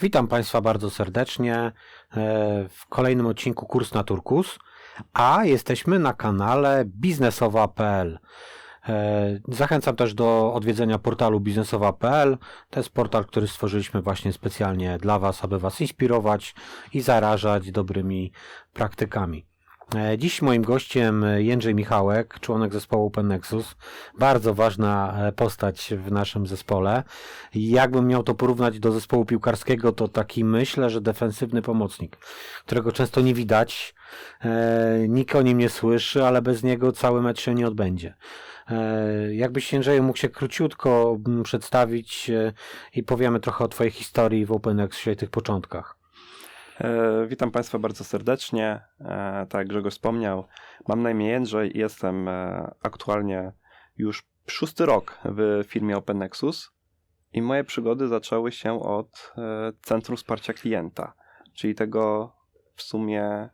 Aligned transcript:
Witam 0.00 0.28
Państwa 0.28 0.60
bardzo 0.60 0.90
serdecznie 0.90 1.54
e, 1.54 1.72
w 2.68 2.86
kolejnym 2.88 3.26
odcinku 3.26 3.66
Kurs 3.66 3.94
na 3.94 4.04
Turkus, 4.04 4.58
a 5.12 5.44
jesteśmy 5.44 5.98
na 5.98 6.14
kanale 6.14 6.84
biznesowa.pl. 6.86 8.18
E, 8.88 9.40
Zachęcam 9.48 9.96
też 9.96 10.14
do 10.14 10.54
odwiedzenia 10.54 10.98
portalu 10.98 11.40
biznesowa.pl. 11.40 12.38
To 12.70 12.80
jest 12.80 12.90
portal, 12.90 13.24
który 13.24 13.48
stworzyliśmy 13.48 14.02
właśnie 14.02 14.32
specjalnie 14.32 14.98
dla 14.98 15.18
Was, 15.18 15.44
aby 15.44 15.58
Was 15.58 15.80
inspirować 15.80 16.54
i 16.92 17.00
zarażać 17.00 17.70
dobrymi 17.70 18.32
praktykami. 18.72 19.46
E, 19.94 20.18
Dziś 20.18 20.42
moim 20.42 20.62
gościem 20.62 21.24
Jędrzej 21.36 21.74
Michałek, 21.74 22.40
członek 22.40 22.72
zespołu 22.72 23.06
Open 23.06 23.28
Nexus. 23.28 23.76
Bardzo 24.18 24.54
ważna 24.54 25.14
e, 25.26 25.32
postać 25.32 25.94
w 25.96 26.12
naszym 26.12 26.46
zespole. 26.46 27.02
Jakbym 27.54 28.06
miał 28.06 28.22
to 28.22 28.34
porównać 28.34 28.78
do 28.78 28.92
zespołu 28.92 29.24
piłkarskiego, 29.24 29.92
to 29.92 30.08
taki 30.08 30.44
myślę, 30.44 30.90
że 30.90 31.00
defensywny 31.00 31.62
pomocnik, 31.62 32.16
którego 32.66 32.92
często 32.92 33.20
nie 33.20 33.34
widać, 33.34 33.94
e, 34.40 35.08
nikt 35.08 35.34
o 35.36 35.42
nim 35.42 35.58
nie 35.58 35.68
słyszy, 35.68 36.24
ale 36.24 36.42
bez 36.42 36.62
niego 36.62 36.92
cały 36.92 37.22
mecz 37.22 37.40
się 37.40 37.54
nie 37.54 37.66
odbędzie. 37.66 38.14
Jakbyś 39.30 39.72
Jędrzeju 39.72 40.02
mógł 40.02 40.18
się 40.18 40.28
króciutko 40.28 41.18
przedstawić 41.44 42.30
i 42.94 43.02
powiemy 43.02 43.40
trochę 43.40 43.64
o 43.64 43.68
Twojej 43.68 43.90
historii 43.90 44.46
w 44.46 44.52
Open 44.52 44.76
Nexusie 44.76 45.10
i 45.10 45.16
tych 45.16 45.30
początkach. 45.30 45.96
E, 46.80 47.26
Witam 47.26 47.50
Państwa 47.50 47.78
bardzo 47.78 48.04
serdecznie. 48.04 48.80
E, 49.00 49.46
Tak 49.48 49.58
jak 49.58 49.68
Grzegorz 49.68 49.94
wspomniał, 49.94 50.44
mam 50.88 51.02
na 51.02 51.10
imię 51.10 51.28
Jędrzej 51.28 51.76
i 51.76 51.80
jestem 51.80 52.28
e, 52.28 52.70
aktualnie 52.82 53.52
już 53.98 54.24
szósty 54.46 54.86
rok 54.86 55.18
w 55.24 55.64
firmie 55.66 55.96
Open 55.96 56.18
Nexus 56.18 56.70
i 57.32 57.42
moje 57.42 57.64
przygody 57.64 58.08
zaczęły 58.08 58.52
się 58.52 58.82
od 58.82 59.34
Centrum 59.82 60.16
Wsparcia 60.16 60.52
Klienta, 60.52 61.14
czyli 61.54 61.74
tego 61.74 62.32
w 62.74 62.82
sumie 62.82 63.48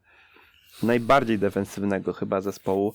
najbardziej 0.83 1.39
defensywnego 1.39 2.13
chyba 2.13 2.41
zespołu 2.41 2.95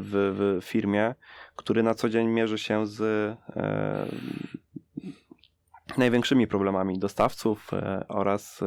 w, 0.00 0.58
w 0.60 0.64
firmie, 0.64 1.14
który 1.56 1.82
na 1.82 1.94
co 1.94 2.08
dzień 2.08 2.28
mierzy 2.28 2.58
się 2.58 2.86
z 2.86 3.02
największymi 5.98 6.46
problemami 6.46 6.98
dostawców 6.98 7.74
e, 7.74 8.04
oraz 8.08 8.60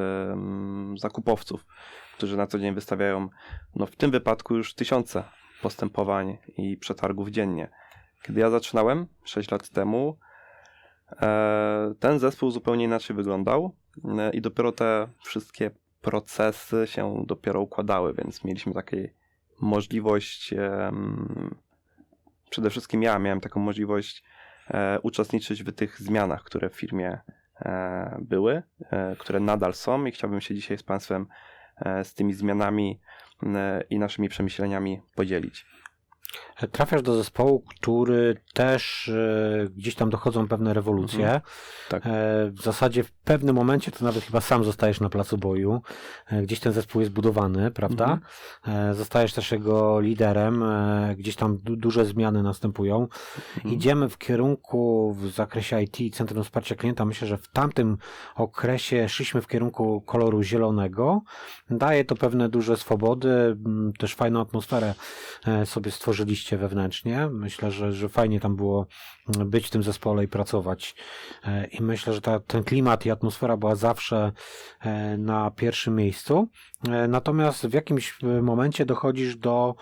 zakupowców, 0.98 1.66
którzy 2.18 2.38
na 2.38 2.48
co 2.48 2.60
dzień 2.60 2.74
wystawiają, 2.74 3.30
no 3.76 3.86
w 3.86 3.96
tym 3.96 4.12
wypadku 4.12 4.56
już 4.56 4.74
tysiące 4.74 5.24
postępowań 5.62 6.38
i 6.58 6.78
przetargów 6.78 7.30
dziennie. 7.30 7.70
Kiedy 8.24 8.40
ja 8.40 8.50
zaczynałem 8.50 9.08
6 9.24 9.52
lat 9.52 9.70
temu, 9.70 10.18
e, 11.22 11.94
ten 12.00 12.20
zespół 12.20 12.52
zupełnie 12.52 12.86
inaczej 12.86 13.16
wyglądał 13.16 13.76
e, 14.18 14.32
i 14.32 14.42
dopiero 14.42 14.72
te 14.72 15.08
wszystkie 15.24 15.72
procesy 16.02 16.88
się 16.88 17.24
dopiero 17.28 17.62
układały, 17.62 18.14
więc 18.14 18.44
mieliśmy 18.44 18.74
taką 18.74 18.98
możliwość, 19.62 20.54
przede 22.50 22.70
wszystkim 22.70 23.04
ja 23.04 23.20
miałem 23.20 23.42
taką 23.42 23.60
możliwość 23.60 24.24
uczestniczyć 25.02 25.64
w 25.64 25.72
tych 25.72 26.02
zmianach, 26.02 26.44
które 26.44 26.70
w 26.70 26.76
firmie 26.76 27.20
e, 27.62 28.18
były, 28.22 28.64
e, 28.92 29.16
które 29.16 29.40
nadal 29.40 29.74
są 29.74 30.06
i 30.06 30.12
chciałbym 30.12 30.42
się 30.42 30.56
dzisiaj 30.56 30.78
z 30.78 30.84
Państwem 30.84 31.28
e, 31.78 32.04
z 32.04 32.14
tymi 32.14 32.34
zmianami 32.34 33.00
e, 33.44 33.84
i 33.90 34.00
naszymi 34.00 34.30
przemyśleniami 34.30 35.02
podzielić. 35.16 35.66
Trafiasz 36.72 37.02
do 37.02 37.16
zespołu, 37.16 37.60
który 37.60 38.42
też 38.54 39.08
e, 39.10 39.70
gdzieś 39.70 39.96
tam 39.96 40.10
dochodzą 40.10 40.48
pewne 40.48 40.74
rewolucje. 40.74 41.26
Mhm. 41.26 41.42
Tak. 41.90 42.06
E, 42.06 42.10
w 42.52 42.62
zasadzie 42.62 43.04
w 43.04 43.12
pewnym 43.12 43.56
momencie 43.56 43.92
to 43.92 44.06
nawet 44.06 44.24
chyba 44.24 44.42
sam 44.42 44.64
zostajesz 44.64 45.00
na 45.00 45.10
placu 45.10 45.38
boju. 45.38 45.82
E, 46.28 46.42
gdzieś 46.42 46.60
ten 46.60 46.74
zespół 46.74 47.02
jest 47.02 47.14
budowany, 47.14 47.72
prawda? 47.72 48.20
Mhm. 48.66 48.94
Zostajesz 48.94 49.34
też 49.34 49.52
jego 49.52 50.00
liderem. 50.00 50.64
Gdzieś 51.18 51.36
tam 51.36 51.58
du 51.58 51.76
duże 51.76 52.06
zmiany 52.06 52.44
następują. 52.44 53.08
Mhm. 53.56 53.76
Idziemy 53.76 54.10
w 54.10 54.18
kierunku 54.18 55.14
w 55.20 55.32
zakresie 55.32 55.82
IT, 55.82 56.16
Centrum 56.16 56.44
Wsparcia 56.44 56.76
Klienta. 56.76 57.06
Myślę, 57.06 57.28
że 57.28 57.38
w 57.38 57.48
tamtym 57.48 57.98
okresie 58.36 59.10
szliśmy 59.10 59.42
w 59.42 59.48
kierunku 59.48 60.02
koloru 60.02 60.44
zielonego. 60.44 61.22
Daje 61.70 62.06
to 62.06 62.16
pewne 62.16 62.50
duże 62.50 62.78
swobody, 62.78 63.30
m, 63.66 63.94
też 64.00 64.16
fajną 64.16 64.42
atmosferę 64.42 64.94
sobie 65.66 65.92
stworzyliście 66.16 66.58
wewnętrznie. 66.58 67.30
Myślę, 67.32 67.72
że, 67.72 67.92
że 67.92 68.10
fajnie 68.10 68.40
tam 68.40 68.56
było 68.56 68.88
m, 69.38 69.50
być 69.50 69.68
w 69.68 69.70
tym 69.70 69.84
zespole 69.84 70.24
i 70.24 70.28
pracować. 70.28 70.96
E, 71.44 71.68
I 71.68 71.84
myślę, 71.84 72.14
że 72.14 72.22
ta, 72.22 72.40
ten 72.40 72.64
klimat 72.64 73.06
i 73.06 73.12
atmosfera 73.12 73.58
była 73.58 73.76
zawsze 73.76 74.32
e, 74.82 75.18
na 75.18 75.52
pierwszym 75.52 75.96
miejscu. 75.96 76.48
E, 76.92 77.08
Natomiast 77.08 77.68
w 77.68 77.74
jakimś 77.74 78.24
e, 78.24 78.42
momencie 78.42 78.86
dochodzisz 78.86 79.36
do, 79.38 79.76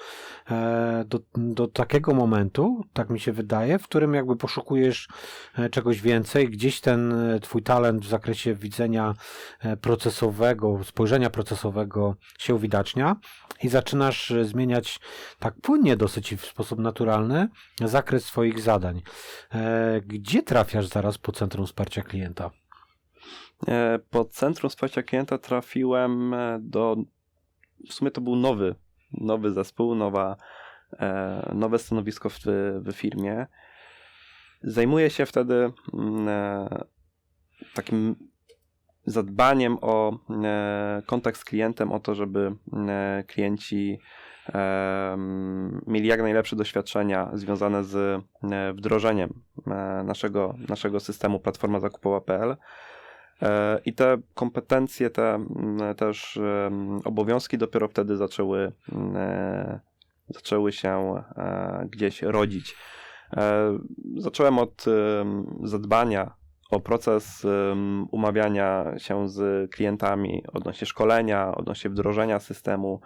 e, 0.51 1.05
do, 1.07 1.19
do 1.35 1.67
takiego 1.67 2.13
momentu, 2.13 2.81
tak 2.93 3.09
mi 3.09 3.19
się 3.19 3.31
wydaje, 3.31 3.79
w 3.79 3.83
którym 3.83 4.13
jakby 4.13 4.35
poszukujesz 4.35 5.07
czegoś 5.71 6.01
więcej, 6.01 6.49
gdzieś 6.49 6.81
ten 6.81 7.13
twój 7.41 7.63
talent 7.63 8.05
w 8.05 8.09
zakresie 8.09 8.55
widzenia 8.55 9.13
procesowego, 9.81 10.83
spojrzenia 10.83 11.29
procesowego 11.29 12.15
się 12.39 12.55
uwidacznia 12.55 13.15
i 13.63 13.69
zaczynasz 13.69 14.33
zmieniać 14.41 14.99
tak 15.39 15.53
płynnie 15.61 15.97
dosyć 15.97 16.35
w 16.35 16.45
sposób 16.45 16.79
naturalny 16.79 17.47
zakres 17.85 18.25
swoich 18.25 18.59
zadań. 18.59 19.01
Gdzie 20.05 20.43
trafiasz 20.43 20.87
zaraz 20.87 21.17
po 21.17 21.31
Centrum 21.31 21.65
Wsparcia 21.65 22.01
Klienta? 22.01 22.51
E, 23.67 23.99
Po 24.09 24.25
Centrum 24.25 24.69
Wsparcia 24.69 25.03
Klienta 25.03 25.37
trafiłem 25.37 26.33
e, 26.33 26.59
do. 26.61 26.95
W 27.89 27.93
sumie 27.93 28.11
to 28.11 28.21
był 28.21 28.35
nowy, 28.35 28.75
nowy 29.11 29.51
zespół, 29.51 29.95
nowa, 29.95 30.35
e, 30.99 31.51
nowe 31.55 31.79
stanowisko 31.79 32.29
w, 32.29 32.39
w 32.85 32.91
firmie. 32.93 33.47
Zajmuję 34.63 35.09
się 35.09 35.25
wtedy 35.25 35.71
mm, 35.93 36.27
takim 37.73 38.15
zadbaniem 39.05 39.77
o 39.81 40.19
kontakt 41.05 41.39
z 41.39 41.45
klientem, 41.45 41.91
o 41.91 41.99
to, 41.99 42.15
żeby 42.15 42.55
e, 42.87 43.23
klienci 43.27 43.99
e, 44.53 45.17
mieli 45.87 46.07
jak 46.07 46.21
najlepsze 46.21 46.55
doświadczenia 46.55 47.29
związane 47.33 47.83
z 47.83 48.23
wdrożeniem 48.75 49.41
naszego, 50.05 50.55
naszego 50.69 50.99
systemu 50.99 51.39
platforma 51.39 51.79
zakupowa.pl. 51.79 52.55
E, 53.43 53.79
I 53.85 53.93
te 53.93 54.17
kompetencje, 54.33 55.09
te 55.09 55.33
mm, 55.35 55.95
też 55.95 56.39
obowiązki 57.05 57.57
dopiero 57.57 57.87
wtedy 57.87 58.17
zaczęły, 58.17 58.71
mm, 58.91 59.15
e, 59.15 59.79
zaczęły 60.29 60.71
się 60.71 61.23
e, 61.37 61.87
gdzieś 61.91 62.21
rodzić. 62.21 62.75
Zacząłem 64.17 64.59
od 64.59 64.85
zadbania 65.63 66.33
o 66.71 66.79
proces 66.79 67.45
umawiania 68.11 68.93
się 68.97 69.29
z 69.29 69.71
klientami 69.71 70.43
odnośnie 70.53 70.87
szkolenia, 70.87 71.55
odnośnie 71.55 71.89
wdrożenia 71.89 72.39
systemu, 72.39 73.01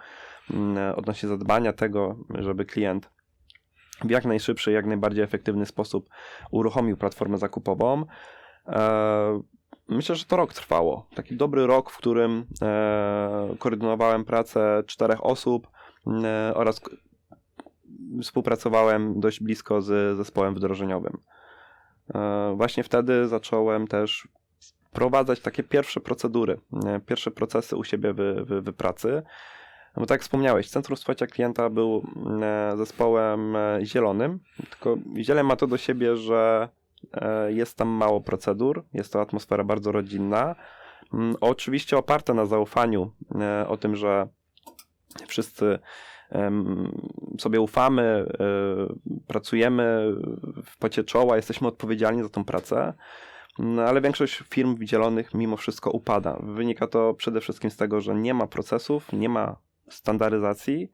mm, 0.50 0.94
odnośnie 0.96 1.28
zadbania 1.28 1.72
tego, 1.72 2.16
żeby 2.38 2.64
klient 2.64 3.10
w 4.04 4.10
jak 4.10 4.24
najszybszy, 4.24 4.72
jak 4.72 4.86
najbardziej 4.86 5.24
efektywny 5.24 5.66
sposób 5.66 6.08
uruchomił 6.50 6.96
platformę 6.96 7.38
zakupową. 7.38 8.04
Myślę, 9.88 10.14
że 10.14 10.24
to 10.24 10.36
rok 10.36 10.54
trwało. 10.54 11.06
Taki 11.14 11.36
dobry 11.36 11.66
rok, 11.66 11.90
w 11.90 11.96
którym 11.96 12.46
e, 12.62 13.54
koordynowałem 13.58 14.24
pracę 14.24 14.82
czterech 14.86 15.26
osób 15.26 15.68
e, 16.24 16.52
oraz 16.54 16.80
współpracowałem 18.22 19.20
dość 19.20 19.40
blisko 19.40 19.82
z 19.82 20.16
zespołem 20.16 20.54
wdrożeniowym. 20.54 21.18
E, 22.14 22.54
właśnie 22.56 22.82
wtedy 22.82 23.28
zacząłem 23.28 23.86
też 23.86 24.28
wprowadzać 24.90 25.40
takie 25.40 25.62
pierwsze 25.62 26.00
procedury, 26.00 26.60
e, 26.86 27.00
pierwsze 27.00 27.30
procesy 27.30 27.76
u 27.76 27.84
siebie 27.84 28.12
w, 28.12 28.16
w, 28.16 28.70
w 28.70 28.72
pracy. 28.72 29.22
No 29.96 30.00
Bo 30.00 30.06
tak 30.06 30.14
jak 30.14 30.22
wspomniałeś, 30.22 30.70
Centrum 30.70 30.96
Wsparcia 30.96 31.26
Klienta 31.26 31.70
był 31.70 32.02
e, 32.42 32.76
zespołem 32.76 33.56
e, 33.56 33.78
zielonym, 33.82 34.40
tylko 34.70 34.96
zieleń 35.16 35.46
ma 35.46 35.56
to 35.56 35.66
do 35.66 35.76
siebie, 35.76 36.16
że 36.16 36.68
Jest 37.48 37.76
tam 37.76 37.88
mało 37.88 38.20
procedur, 38.20 38.84
jest 38.94 39.12
to 39.12 39.20
atmosfera 39.20 39.64
bardzo 39.64 39.92
rodzinna. 39.92 40.54
Mm, 41.14 41.36
Oczywiście 41.40 41.98
oparte 41.98 42.34
na 42.34 42.46
zaufaniu, 42.46 43.12
e, 43.40 43.68
o 43.68 43.76
tym, 43.76 43.96
że 43.96 44.28
wszyscy 45.26 45.78
sobie 47.38 47.60
ufamy, 47.60 48.02
e, 48.02 49.24
pracujemy 49.26 50.14
w 50.64 50.78
pocie 50.78 51.04
czoła, 51.04 51.36
jesteśmy 51.36 51.68
odpowiedzialni 51.68 52.22
za 52.22 52.28
tą 52.28 52.44
pracę. 52.44 52.94
No, 53.58 53.82
ale 53.82 54.00
większość 54.00 54.42
firm 54.50 54.86
zielonych 54.86 55.34
mimo 55.34 55.56
wszystko 55.56 55.90
upada. 55.90 56.38
Wynika 56.42 56.86
to 56.86 57.14
przede 57.14 57.40
wszystkim 57.40 57.70
z 57.70 57.76
tego, 57.76 58.00
że 58.00 58.14
nie 58.14 58.34
ma 58.34 58.46
procesów, 58.46 59.12
nie 59.12 59.28
ma 59.28 59.56
standaryzacji, 59.88 60.90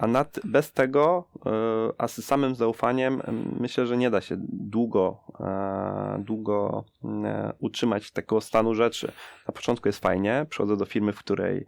a 0.00 0.06
nad, 0.06 0.40
bez 0.44 0.72
tego, 0.72 1.24
e, 1.46 1.50
a 1.98 2.08
z 2.08 2.24
samym 2.24 2.54
zaufaniem, 2.54 3.22
myślę, 3.60 3.86
że 3.86 3.96
nie 3.96 4.10
da 4.10 4.20
się 4.20 4.36
długo, 4.48 5.20
e, 5.40 6.22
długo 6.24 6.84
e, 7.04 7.52
utrzymać 7.58 8.10
takiego 8.10 8.40
stanu 8.40 8.74
rzeczy. 8.74 9.12
Na 9.48 9.52
początku 9.52 9.88
jest 9.88 9.98
fajnie, 9.98 10.46
przychodzę 10.48 10.76
do 10.76 10.84
firmy, 10.84 11.12
w 11.12 11.18
której 11.18 11.66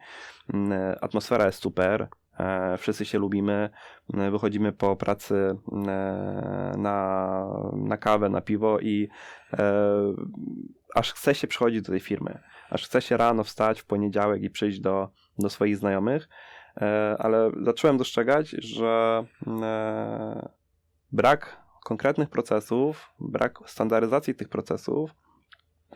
atmosfera 1.00 1.46
jest 1.46 1.62
super, 1.62 2.08
wszyscy 2.78 3.04
się 3.04 3.18
lubimy, 3.18 3.70
wychodzimy 4.30 4.72
po 4.72 4.96
pracy 4.96 5.56
na, 6.76 7.46
na 7.72 7.96
kawę, 7.96 8.28
na 8.28 8.40
piwo 8.40 8.80
i 8.80 9.08
aż 10.94 11.12
chce 11.12 11.34
się 11.34 11.46
przychodzić 11.46 11.82
do 11.82 11.92
tej 11.92 12.00
firmy, 12.00 12.38
aż 12.70 12.84
chce 12.84 13.02
się 13.02 13.16
rano 13.16 13.44
wstać 13.44 13.80
w 13.80 13.86
poniedziałek 13.86 14.42
i 14.42 14.50
przyjść 14.50 14.80
do, 14.80 15.08
do 15.38 15.50
swoich 15.50 15.76
znajomych, 15.76 16.28
ale 17.18 17.50
zacząłem 17.62 17.96
dostrzegać, 17.96 18.48
że 18.50 19.24
e, 19.46 20.48
brak 21.12 21.64
konkretnych 21.84 22.28
procesów, 22.28 23.10
brak 23.20 23.58
standaryzacji 23.66 24.34
tych 24.34 24.48
procesów, 24.48 25.10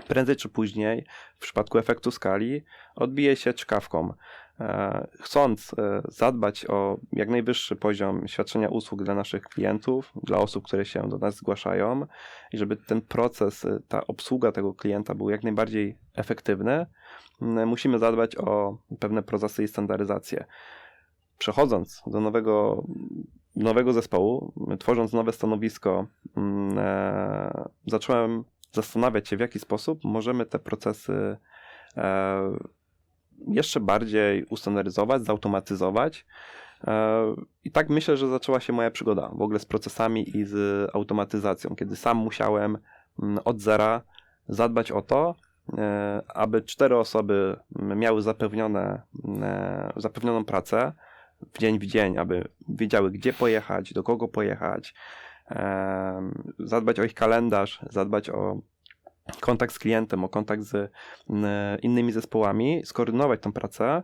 prędzej 0.08 0.36
czy 0.36 0.48
później, 0.48 1.06
w 1.38 1.42
przypadku 1.42 1.78
efektu 1.78 2.10
skali, 2.10 2.64
odbije 2.96 3.36
się 3.36 3.54
czkawką. 3.54 4.14
E, 4.60 5.06
Chcąc 5.20 5.74
e, 5.78 6.02
zadbać 6.08 6.66
o 6.66 6.98
jak 7.12 7.28
najwyższy 7.28 7.76
poziom 7.76 8.28
świadczenia 8.28 8.68
usług 8.68 9.02
dla 9.02 9.14
naszych 9.14 9.42
klientów, 9.42 10.12
dla 10.22 10.38
osób, 10.38 10.64
które 10.64 10.84
się 10.84 11.08
do 11.08 11.18
nas 11.18 11.36
zgłaszają, 11.36 12.06
i 12.52 12.58
żeby 12.58 12.76
ten 12.76 13.00
proces, 13.00 13.64
e, 13.64 13.80
ta 13.88 14.06
obsługa 14.06 14.52
tego 14.52 14.74
klienta 14.74 15.14
był 15.14 15.30
jak 15.30 15.42
najbardziej 15.42 15.98
efektywny, 16.14 16.86
musimy 17.40 17.98
zadbać 17.98 18.36
o 18.36 18.78
pewne 18.98 19.22
procesy 19.22 19.62
i 19.62 19.68
standaryzację. 19.68 20.44
Przechodząc 21.38 22.02
do 22.06 22.20
nowego, 22.20 22.84
nowego 23.56 23.92
zespołu, 23.92 24.52
tworząc 24.78 25.12
nowe 25.12 25.32
stanowisko, 25.32 26.06
mm, 26.36 26.78
e, 26.78 27.68
zacząłem 27.86 28.44
zastanawiać 28.72 29.28
się, 29.28 29.36
w 29.36 29.40
jaki 29.40 29.58
sposób 29.58 30.00
możemy 30.04 30.46
te 30.46 30.58
procesy 30.58 31.36
e, 31.96 32.40
jeszcze 33.48 33.80
bardziej 33.80 34.44
ustandaryzować, 34.44 35.24
zautomatyzować. 35.24 36.26
E, 36.86 37.22
I 37.64 37.70
tak 37.70 37.88
myślę, 37.90 38.16
że 38.16 38.28
zaczęła 38.28 38.60
się 38.60 38.72
moja 38.72 38.90
przygoda 38.90 39.28
w 39.28 39.42
ogóle 39.42 39.58
z 39.58 39.66
procesami 39.66 40.36
i 40.36 40.44
z 40.44 40.90
automatyzacją, 40.94 41.76
kiedy 41.76 41.96
sam 41.96 42.16
musiałem 42.16 42.78
mm, 43.22 43.38
od 43.44 43.60
zera 43.60 44.02
zadbać 44.48 44.92
o 44.92 45.02
to, 45.02 45.34
aby 46.28 46.62
cztery 46.62 46.96
osoby 46.96 47.56
miały 47.96 48.22
zapewnione, 48.22 49.02
e, 49.42 49.92
zapewnioną 49.96 50.44
pracę 50.44 50.92
w 51.52 51.58
dzień 51.58 51.78
w 51.78 51.86
dzień, 51.86 52.18
aby 52.18 52.48
wiedziały, 52.68 53.10
gdzie 53.10 53.32
pojechać, 53.32 53.92
do 53.92 54.02
kogo 54.02 54.28
pojechać, 54.28 54.94
em, 55.48 56.52
zadbać 56.58 57.00
o 57.00 57.04
ich 57.04 57.14
kalendarz, 57.14 57.80
zadbać 57.90 58.30
o 58.30 58.60
kontakt 59.40 59.74
z 59.74 59.78
klientem, 59.78 60.24
o 60.24 60.28
kontakt 60.28 60.62
z 60.62 60.74
e, 60.74 61.78
innymi 61.82 62.12
zespołami, 62.12 62.82
skoordynować 62.84 63.40
tą 63.40 63.52
pracę 63.52 63.84
e, 63.84 64.02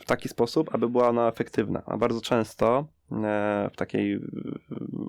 w 0.00 0.04
taki 0.06 0.28
sposób, 0.28 0.74
aby 0.74 0.88
była 0.88 1.08
ona 1.08 1.28
efektywna. 1.28 1.82
A 1.86 1.96
bardzo 1.96 2.20
często 2.20 2.86
e, 3.12 3.70
w 3.72 3.76
takiej 3.76 4.14
e, 4.14 4.20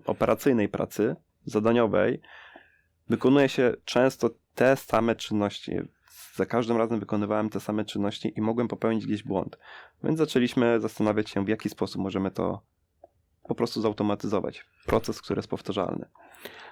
operacyjnej 0.05 0.69
pracy, 0.69 1.15
zadaniowej, 1.45 2.21
wykonuje 3.09 3.49
się 3.49 3.73
często 3.85 4.29
te 4.55 4.75
same 4.75 5.15
czynności. 5.15 5.71
Za 6.35 6.45
każdym 6.45 6.77
razem 6.77 6.99
wykonywałem 6.99 7.49
te 7.49 7.59
same 7.59 7.85
czynności 7.85 8.33
i 8.35 8.41
mogłem 8.41 8.67
popełnić 8.67 9.05
gdzieś 9.05 9.23
błąd. 9.23 9.57
Więc 10.03 10.17
zaczęliśmy 10.17 10.79
zastanawiać 10.79 11.29
się, 11.29 11.45
w 11.45 11.47
jaki 11.47 11.69
sposób 11.69 12.01
możemy 12.01 12.31
to 12.31 12.61
po 13.43 13.55
prostu 13.55 13.81
zautomatyzować. 13.81 14.65
Proces, 14.85 15.21
który 15.21 15.39
jest 15.39 15.49
powtarzalny. 15.49 16.05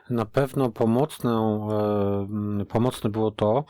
Na 0.09 0.25
pewno 0.25 0.69
pomocną, 0.71 1.67
e, 1.71 1.75
m, 2.21 2.65
pomocne 2.69 3.09
było 3.09 3.31
to, 3.31 3.65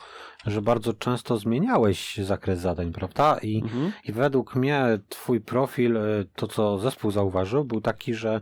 że 0.46 0.62
bardzo 0.62 0.92
często 0.94 1.36
zmieniałeś 1.36 2.16
zakres 2.16 2.60
zadań, 2.60 2.92
prawda? 2.92 3.38
I, 3.42 3.60
Mhm. 3.62 3.92
i 4.04 4.12
według 4.12 4.54
mnie 4.54 4.98
twój 5.08 5.40
profil, 5.40 5.96
e, 5.96 6.00
to 6.34 6.46
co 6.46 6.78
zespół 6.78 7.10
zauważył, 7.10 7.64
był 7.64 7.80
taki, 7.80 8.14
że 8.14 8.40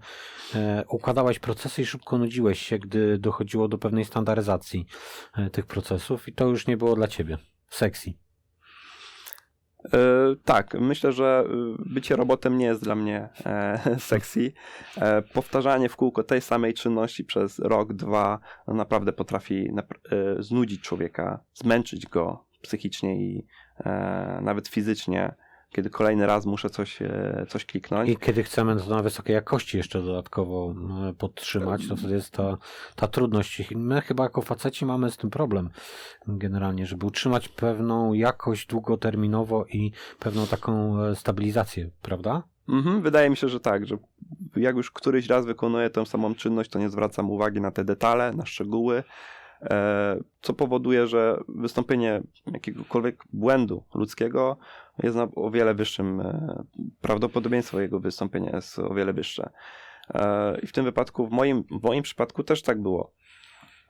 e, 0.54 0.84
układałeś 0.88 1.38
procesy 1.38 1.82
i 1.82 1.86
szybko 1.86 2.18
nudziłeś 2.18 2.62
się, 2.62 2.78
gdy 2.78 3.18
dochodziło 3.18 3.68
do 3.68 3.78
pewnej 3.78 4.04
standaryzacji 4.04 4.86
e, 5.36 5.50
tych 5.50 5.66
procesów 5.66 6.28
i 6.28 6.32
to 6.32 6.46
już 6.46 6.66
nie 6.66 6.76
było 6.76 6.94
dla 6.94 7.08
ciebie 7.08 7.38
sexy. 7.68 8.12
E, 9.84 9.98
tak, 10.44 10.74
myślę, 10.80 11.12
że 11.12 11.44
e, 11.46 11.52
bycie 11.78 12.16
robotem 12.16 12.58
nie 12.58 12.66
jest 12.66 12.82
dla 12.82 12.94
mnie 12.94 13.28
e, 13.46 13.78
sexy. 13.98 14.52
Powtarzanie 15.32 15.88
w 15.88 15.96
kółko 15.96 16.22
tej 16.22 16.40
samej 16.40 16.74
czynności 16.74 17.24
przez 17.24 17.58
rok, 17.58 17.92
dwa 17.92 18.40
no 18.66 18.74
naprawdę 18.74 19.12
potrafi 19.12 19.70
znudzić 20.38 20.80
człowieka, 20.80 21.44
zmęczyć 21.54 22.06
go 22.06 22.44
psychicznie 22.62 23.16
i 23.16 23.46
nawet 24.40 24.68
fizycznie, 24.68 25.34
kiedy 25.72 25.90
kolejny 25.90 26.26
raz 26.26 26.46
muszę 26.46 26.70
coś, 26.70 27.02
e, 27.02 27.46
coś 27.48 27.64
kliknąć. 27.64 28.10
I 28.10 28.16
kiedy 28.16 28.42
chcemy 28.42 28.76
to 28.76 28.90
na 28.90 29.02
wysokiej 29.02 29.34
jakości 29.34 29.76
jeszcze 29.76 30.02
dodatkowo 30.02 30.74
e, 31.08 31.12
podtrzymać, 31.14 31.88
to 31.88 31.96
wtedy 31.96 32.14
jest 32.14 32.30
ta, 32.32 32.56
ta 32.96 33.06
trudność. 33.06 33.74
My 33.74 34.00
chyba 34.00 34.24
jako 34.24 34.42
faceci 34.42 34.86
mamy 34.86 35.10
z 35.10 35.16
tym 35.16 35.30
problem 35.30 35.70
generalnie, 36.26 36.86
żeby 36.86 37.06
utrzymać 37.06 37.48
pewną 37.48 38.12
jakość 38.12 38.66
długoterminowo 38.66 39.66
i 39.66 39.92
pewną 40.18 40.46
taką 40.46 41.02
e, 41.02 41.16
stabilizację, 41.16 41.90
prawda? 42.02 42.42
Mhm, 42.68 43.02
wydaje 43.02 43.30
mi 43.30 43.36
się, 43.36 43.48
że 43.48 43.60
tak, 43.60 43.86
że 43.86 43.96
jak 44.56 44.76
już 44.76 44.90
któryś 44.90 45.26
raz 45.26 45.46
wykonuję 45.46 45.90
tę 45.90 46.06
samą 46.06 46.34
czynność, 46.34 46.70
to 46.70 46.78
nie 46.78 46.90
zwracam 46.90 47.30
uwagi 47.30 47.60
na 47.60 47.70
te 47.70 47.84
detale, 47.84 48.32
na 48.32 48.46
szczegóły, 48.46 49.02
co 50.40 50.52
powoduje, 50.52 51.06
że 51.06 51.40
wystąpienie 51.48 52.22
jakiegokolwiek 52.52 53.24
błędu 53.32 53.84
ludzkiego 53.94 54.56
jest 55.02 55.16
na 55.16 55.28
o 55.34 55.50
wiele 55.50 55.74
wyższym, 55.74 56.20
e, 56.20 56.64
prawdopodobieństwo 57.00 57.80
jego 57.80 58.00
wystąpienia 58.00 58.50
jest 58.56 58.78
o 58.78 58.94
wiele 58.94 59.12
wyższe. 59.12 59.50
E, 60.14 60.58
I 60.62 60.66
w 60.66 60.72
tym 60.72 60.84
wypadku, 60.84 61.26
w 61.26 61.30
moim, 61.30 61.64
w 61.70 61.82
moim 61.82 62.02
przypadku 62.02 62.42
też 62.42 62.62
tak 62.62 62.82
było. 62.82 63.12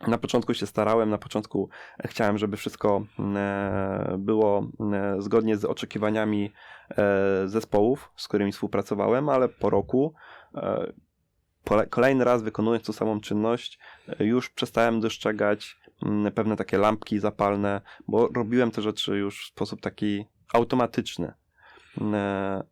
Na 0.06 0.18
początku 0.18 0.54
się 0.54 0.66
starałem, 0.66 1.10
na 1.10 1.18
początku 1.18 1.68
chciałem, 2.04 2.38
żeby 2.38 2.56
wszystko 2.56 3.04
e, 3.36 4.16
było 4.18 4.66
e, 4.92 5.22
zgodnie 5.22 5.56
z 5.56 5.64
oczekiwaniami 5.64 6.52
e, 6.90 7.48
zespołów, 7.48 8.12
z 8.16 8.28
którymi 8.28 8.52
współpracowałem, 8.52 9.28
ale 9.28 9.48
po 9.48 9.70
roku, 9.70 10.14
e, 10.54 10.92
kolejny 11.90 12.24
raz 12.24 12.42
wykonując 12.42 12.86
tą 12.86 12.92
samą 12.92 13.20
czynność, 13.20 13.78
e, 14.08 14.24
już 14.24 14.50
przestałem 14.50 15.00
dostrzegać 15.00 15.76
mm, 16.02 16.32
pewne 16.32 16.56
takie 16.56 16.78
lampki 16.78 17.18
zapalne, 17.18 17.80
bo 18.08 18.28
robiłem 18.28 18.70
te 18.70 18.82
rzeczy 18.82 19.16
już 19.16 19.44
w 19.44 19.48
sposób 19.48 19.80
taki 19.80 20.24
automatyczny. 20.54 21.32
E, 22.12 22.62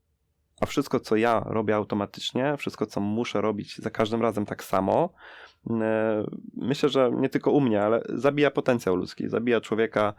A 0.61 0.66
wszystko, 0.66 1.00
co 1.00 1.16
ja 1.16 1.43
robię 1.47 1.76
automatycznie, 1.76 2.57
wszystko, 2.57 2.87
co 2.87 3.00
muszę 3.00 3.40
robić 3.40 3.78
za 3.78 3.90
każdym 3.90 4.23
razem 4.23 4.47
tak 4.47 4.64
samo, 4.64 5.12
e, 5.71 6.25
myślę, 6.57 6.88
że 6.88 7.11
nie 7.14 7.28
tylko 7.28 7.50
u 7.50 7.61
mnie, 7.61 7.83
ale 7.83 8.02
zabija 8.09 8.50
potencjał 8.50 8.97
ludzki, 8.97 9.28
zabija 9.28 9.61
człowieka, 9.61 10.14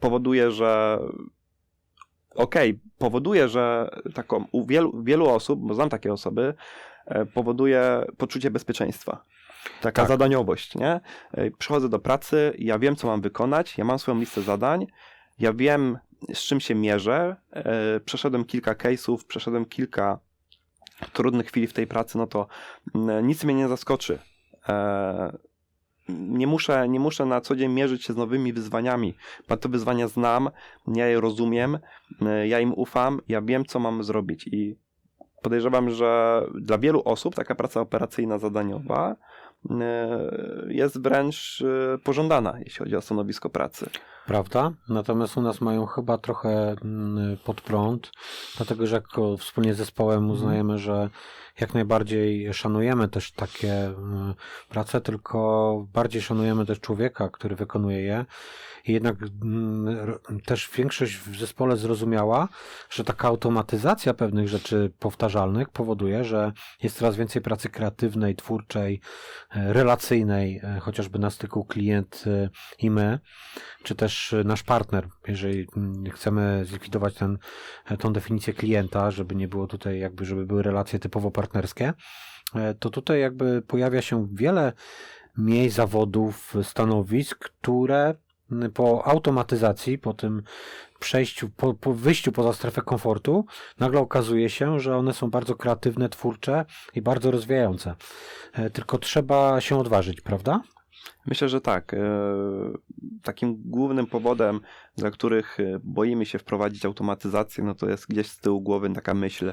powoduje, 0.00 0.50
że 0.50 0.98
okej, 2.34 2.80
powoduje, 2.98 3.48
że 3.48 3.90
taką 4.14 4.44
u 4.52 4.66
wielu, 4.66 5.02
wielu 5.02 5.28
osób, 5.28 5.60
bo 5.60 5.74
znam 5.74 5.88
takie 5.88 6.12
osoby, 6.12 6.54
powoduje 7.34 8.04
poczucie 8.18 8.50
bezpieczeństwa. 8.50 9.22
Taka 9.80 10.02
Tak. 10.02 10.08
zadaniowość, 10.08 10.74
nie? 10.74 11.00
E, 11.32 11.50
Przychodzę 11.50 11.88
do 11.88 11.98
pracy, 11.98 12.54
ja 12.58 12.78
wiem, 12.78 12.96
co 12.96 13.06
mam 13.06 13.20
wykonać, 13.20 13.78
ja 13.78 13.84
mam 13.84 13.98
swoją 13.98 14.18
listę 14.20 14.42
zadań, 14.42 14.86
ja 15.38 15.52
wiem, 15.52 15.98
z 16.34 16.38
czym 16.38 16.60
się 16.60 16.74
mierzę. 16.74 17.36
E, 17.52 18.00
Przeszedłem 18.00 18.44
kilka 18.44 18.74
case'ów, 18.74 19.18
przeszedłem 19.28 19.64
kilka 19.64 20.18
trudnych 21.12 21.46
chwil 21.46 21.68
w 21.68 21.72
tej 21.72 21.86
pracy, 21.86 22.18
no 22.18 22.26
to 22.26 22.46
mm, 22.94 23.26
nic 23.26 23.44
mnie 23.44 23.54
nie 23.54 23.68
zaskoczy. 23.68 24.18
E, 24.68 25.36
Nie 26.08 26.46
muszę, 26.46 26.88
nie 26.88 27.00
muszę 27.00 27.24
na 27.26 27.40
co 27.40 27.56
dzień 27.56 27.72
mierzyć 27.72 28.04
się 28.04 28.12
z 28.12 28.16
nowymi 28.16 28.52
wyzwaniami. 28.52 29.14
Bo 29.48 29.56
te 29.56 29.68
wyzwania 29.68 30.08
znam, 30.08 30.50
ja 30.94 31.06
je 31.06 31.20
rozumiem, 31.20 31.78
e, 32.22 32.48
ja 32.48 32.60
im 32.60 32.72
ufam, 32.74 33.20
ja 33.28 33.42
wiem, 33.42 33.64
co 33.64 33.78
mam 33.78 34.04
zrobić 34.04 34.46
i 34.46 34.76
podejrzewam, 35.46 35.90
że 35.90 36.42
dla 36.54 36.78
wielu 36.78 37.02
osób 37.04 37.34
taka 37.34 37.54
praca 37.54 37.80
operacyjna, 37.80 38.38
zadaniowa 38.38 39.16
e, 39.70 40.18
jest 40.68 41.02
wręcz 41.02 41.62
e, 41.62 41.98
pożądana, 41.98 42.54
jeśli 42.58 42.78
chodzi 42.78 42.96
o 42.96 43.00
stanowisko 43.00 43.50
pracy. 43.50 43.90
Prawda? 44.26 44.72
Natomiast 44.88 45.36
u 45.36 45.42
nas 45.42 45.60
mają 45.60 45.86
chyba 45.86 46.18
trochę 46.18 46.76
mm, 46.84 47.36
pod 47.44 47.60
prąd, 47.60 48.12
dlatego 48.56 48.86
że 48.86 48.96
jako 48.96 49.36
wspólnie 49.36 49.74
z 49.74 49.76
zespołem 49.76 50.30
uznajemy, 50.30 50.78
że 50.78 51.10
jak 51.60 51.74
najbardziej 51.74 52.54
szanujemy 52.54 53.08
też 53.08 53.32
takie 53.32 53.86
mm, 53.86 54.34
prace, 54.68 55.00
tylko 55.00 55.86
bardziej 55.92 56.22
szanujemy 56.22 56.66
też 56.66 56.80
człowieka, 56.80 57.28
który 57.28 57.56
wykonuje 57.56 58.00
je. 58.00 58.24
I 58.84 58.92
jednak 58.92 59.16
mm, 59.42 60.08
też 60.44 60.70
większość 60.76 61.16
w 61.16 61.38
zespole 61.38 61.76
zrozumiała, 61.76 62.48
że 62.90 63.04
taka 63.04 63.28
automatyzacja 63.28 64.14
pewnych 64.14 64.48
rzeczy 64.48 64.92
powtarzalnych 64.98 65.68
powoduje, 65.68 66.24
że 66.24 66.52
jest 66.82 66.98
coraz 66.98 67.16
więcej 67.16 67.42
pracy 67.42 67.68
kreatywnej, 67.68 68.36
twórczej, 68.36 69.00
e, 69.50 69.72
relacyjnej, 69.72 70.60
e, 70.62 70.80
chociażby 70.80 71.18
na 71.18 71.30
styku 71.30 71.64
klient 71.64 72.24
e, 72.26 72.48
i 72.78 72.90
my, 72.90 73.18
czy 73.82 73.94
też 73.94 74.15
e, 74.32 74.44
nasz 74.44 74.62
partner, 74.62 75.08
jeżeli 75.28 75.66
chcemy 76.12 76.64
zlikwidować 76.64 77.14
ten, 77.14 77.38
tą 77.98 78.12
definicję 78.12 78.54
klienta, 78.54 79.10
żeby 79.10 79.34
nie 79.34 79.48
było 79.48 79.66
tutaj 79.66 79.98
jakby, 79.98 80.24
żeby 80.24 80.46
były 80.46 80.62
relacje 80.62 80.98
typowo 80.98 81.30
partnerskie, 81.30 81.92
e, 82.54 82.74
to 82.74 82.90
tutaj 82.90 83.20
jakby 83.20 83.62
pojawia 83.62 84.02
się 84.02 84.28
wiele 84.32 84.72
miejsc, 85.38 85.76
zawodów, 85.76 86.54
stanowisk, 86.62 87.38
które 87.38 88.14
po 88.74 89.06
automatyzacji, 89.06 89.98
po 89.98 90.14
tym 90.14 90.42
przejściu, 90.98 91.50
po, 91.56 91.74
po 91.74 91.92
wyjściu 91.92 92.32
poza 92.32 92.52
strefę 92.52 92.82
komfortu, 92.82 93.46
nagle 93.78 94.00
okazuje 94.00 94.50
się, 94.50 94.80
że 94.80 94.96
one 94.96 95.14
są 95.14 95.30
bardzo 95.30 95.54
kreatywne, 95.54 96.08
twórcze 96.08 96.64
i 96.94 97.02
bardzo 97.02 97.30
rozwijające. 97.30 97.94
E, 98.52 98.70
Tylko 98.70 98.98
trzeba 98.98 99.60
się 99.60 99.78
odważyć, 99.78 100.20
prawda? 100.20 100.60
Myślę, 101.26 101.48
że 101.48 101.60
tak. 101.60 101.94
E, 101.94 101.98
Takim 103.22 103.62
głównym 103.64 104.06
powodem, 104.06 104.60
dla 104.96 105.10
których 105.10 105.60
e, 105.60 105.80
boimy 105.84 106.26
się 106.26 106.38
wprowadzić 106.38 106.84
automatyzację, 106.84 107.64
no 107.64 107.74
to 107.74 107.88
jest 107.88 108.06
gdzieś 108.08 108.26
z 108.26 108.38
tyłu 108.38 108.60
głowy 108.60 108.90
taka 108.94 109.14
myśl, 109.14 109.52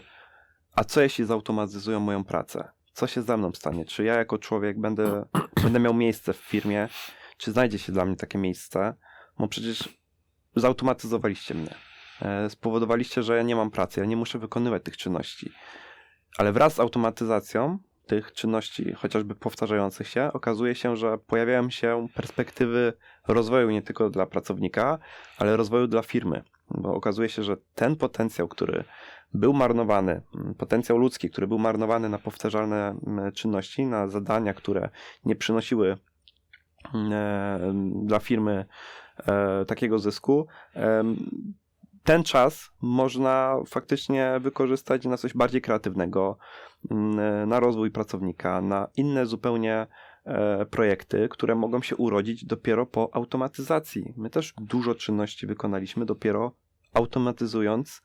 a 0.75 0.83
co 0.83 1.01
jeśli 1.01 1.25
zautomatyzują 1.25 1.99
moją 1.99 2.23
pracę? 2.23 2.67
Co 2.93 3.07
się 3.07 3.21
ze 3.21 3.37
mną 3.37 3.51
stanie? 3.53 3.85
Czy 3.85 4.03
ja 4.03 4.13
jako 4.13 4.37
człowiek 4.37 4.79
będę, 4.79 5.25
będę 5.63 5.79
miał 5.79 5.93
miejsce 5.93 6.33
w 6.33 6.37
firmie? 6.37 6.89
Czy 7.37 7.51
znajdzie 7.51 7.79
się 7.79 7.91
dla 7.91 8.05
mnie 8.05 8.15
takie 8.15 8.37
miejsce? 8.37 8.93
Bo 9.39 9.47
przecież 9.47 9.89
zautomatyzowaliście 10.55 11.53
mnie. 11.53 11.75
E, 12.21 12.49
Spowodowaliście, 12.49 13.23
że 13.23 13.37
ja 13.37 13.43
nie 13.43 13.55
mam 13.55 13.71
pracy, 13.71 13.99
ja 13.99 14.05
nie 14.05 14.17
muszę 14.17 14.39
wykonywać 14.39 14.83
tych 14.83 14.97
czynności. 14.97 15.51
Ale 16.37 16.51
wraz 16.51 16.73
z 16.73 16.79
automatyzacją 16.79 17.79
tych 18.15 18.31
czynności, 18.31 18.93
chociażby 18.93 19.35
powtarzających 19.35 20.07
się, 20.07 20.33
okazuje 20.33 20.75
się, 20.75 20.97
że 20.97 21.17
pojawiają 21.17 21.69
się 21.69 22.07
perspektywy 22.15 22.93
rozwoju 23.27 23.69
nie 23.69 23.81
tylko 23.81 24.09
dla 24.09 24.25
pracownika, 24.25 24.99
ale 25.37 25.57
rozwoju 25.57 25.87
dla 25.87 26.01
firmy. 26.01 26.43
Bo 26.69 26.93
okazuje 26.93 27.29
się, 27.29 27.43
że 27.43 27.57
ten 27.75 27.95
potencjał, 27.95 28.47
który 28.47 28.83
był 29.33 29.53
marnowany, 29.53 30.21
m, 30.35 30.55
potencjał 30.57 30.97
ludzki, 30.97 31.29
który 31.29 31.47
był 31.47 31.59
marnowany 31.59 32.09
na 32.09 32.17
powtarzalne 32.17 32.95
m, 33.07 33.31
czynności, 33.31 33.85
na 33.85 34.07
zadania, 34.07 34.53
które 34.53 34.89
nie 35.25 35.35
przynosiły 35.35 35.97
m, 36.93 37.13
e, 37.13 37.73
dla 38.05 38.19
firmy 38.19 38.65
e, 39.27 39.65
takiego 39.65 39.99
zysku, 39.99 40.47
ten 42.03 42.23
czas 42.23 42.71
można 42.81 43.57
faktycznie 43.67 44.39
wykorzystać 44.41 45.05
na 45.05 45.17
coś 45.17 45.33
bardziej 45.33 45.61
kreatywnego, 45.61 46.37
mm, 46.91 47.49
na 47.49 47.59
rozwój 47.59 47.91
pracownika, 47.91 48.61
na 48.61 48.87
inne 48.97 49.25
zupełnie 49.25 49.87
e, 50.25 50.65
projekty, 50.65 51.29
które 51.29 51.55
mogą 51.55 51.81
się 51.81 51.95
urodzić 51.95 52.45
dopiero 52.45 52.85
po 52.85 53.09
automatyzacji. 53.13 54.13
My 54.17 54.29
też 54.29 54.53
dużo 54.61 54.95
czynności 54.95 55.47
wykonaliśmy 55.47 56.05
dopiero 56.05 56.51
automatyzując 56.93 58.01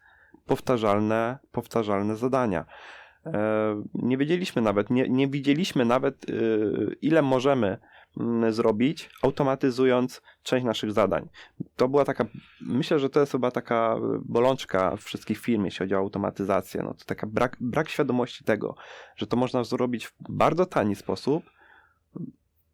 powtarzalne, 0.46 1.38
powtarzalne 1.52 2.16
zadania. 2.16 2.64
E, 3.26 3.82
Nie 3.94 4.16
wiedzieliśmy 4.16 4.62
nawet, 4.62 4.90
nie, 4.90 5.08
nie 5.08 5.28
widzieliśmy 5.28 5.84
nawet, 5.84 6.26
ile 7.02 7.22
możemy 7.22 7.78
zrobić, 8.50 9.10
automatyzując 9.22 10.22
część 10.42 10.66
naszych 10.66 10.92
zadań. 10.92 11.28
To 11.76 11.88
była 11.88 12.04
taka, 12.04 12.26
myślę, 12.60 12.98
że 12.98 13.10
to 13.10 13.20
jest 13.20 13.32
chyba 13.32 13.50
taka 13.50 13.96
bolączka 14.24 14.96
wszystkich 14.96 15.38
firm, 15.38 15.64
jeśli 15.64 15.78
chodzi 15.78 15.94
o 15.94 15.98
automatyzację. 15.98 16.82
No 16.82 16.94
to 16.94 17.04
taka 17.04 17.26
brak, 17.26 17.56
brak 17.60 17.88
świadomości 17.88 18.44
tego, 18.44 18.74
że 19.16 19.26
to 19.26 19.36
można 19.36 19.64
zrobić 19.64 20.06
w 20.06 20.14
bardzo 20.28 20.66
tani 20.66 20.96
sposób, 20.96 21.44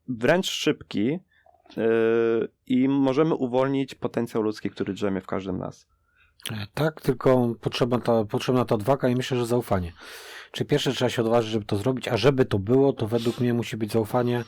wręcz 0.09 0.51
szybki 0.51 1.19
yy, 1.77 2.49
i 2.67 2.89
możemy 2.89 3.35
uwolnić 3.35 3.95
potencjał 3.95 4.43
ludzki, 4.43 4.71
który 4.71 4.93
drzemie 4.93 5.21
w 5.21 5.27
każdym 5.27 5.59
nas. 5.59 5.94
E, 6.53 6.67
Tak, 6.75 7.01
tylko 7.01 7.55
potrzebna 7.61 8.01
ta, 8.01 8.25
potrzebna 8.25 8.65
ta 8.65 8.75
odwaga 8.75 9.09
i 9.09 9.15
myślę, 9.15 9.37
że 9.39 9.47
zaufanie. 9.47 9.93
Czy 10.53 10.65
pierwsze 10.65 10.93
trzeba 10.93 11.09
się 11.09 11.23
odważyć, 11.23 11.51
żeby 11.51 11.65
to 11.65 11.77
zrobić, 11.77 12.09
a 12.09 12.17
żeby 12.17 12.45
to 12.45 12.59
było, 12.59 12.93
to 12.93 13.07
według 13.07 13.41
mnie 13.41 13.55
musi 13.55 13.77
być 13.77 13.93
zaufanie, 13.93 14.45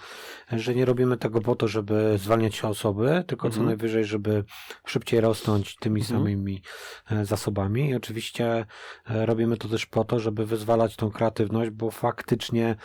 że 0.52 0.74
nie 0.74 0.84
robimy 0.84 1.16
tego 1.16 1.40
po 1.40 1.56
to, 1.56 1.68
żeby 1.68 2.18
zwalniać 2.18 2.64
osoby, 2.64 3.24
tylko 3.26 3.42
co 3.48 3.52
Mhm. 3.56 3.66
najwyżej, 3.66 4.04
żeby 4.04 4.44
szybciej 4.86 5.20
rosnąć 5.20 5.76
tymi 5.76 6.00
Mhm. 6.00 6.20
samymi 6.20 6.62
e, 7.10 7.24
zasobami. 7.24 7.88
I 7.90 7.94
oczywiście 7.94 8.66
e, 9.10 9.26
robimy 9.26 9.56
to 9.56 9.68
też 9.68 9.86
po 9.86 10.04
to, 10.04 10.18
żeby 10.20 10.46
wyzwalać 10.46 10.96
tą 10.96 11.10
kreatywność, 11.10 11.70
bo 11.70 11.90
faktycznie 11.90 12.76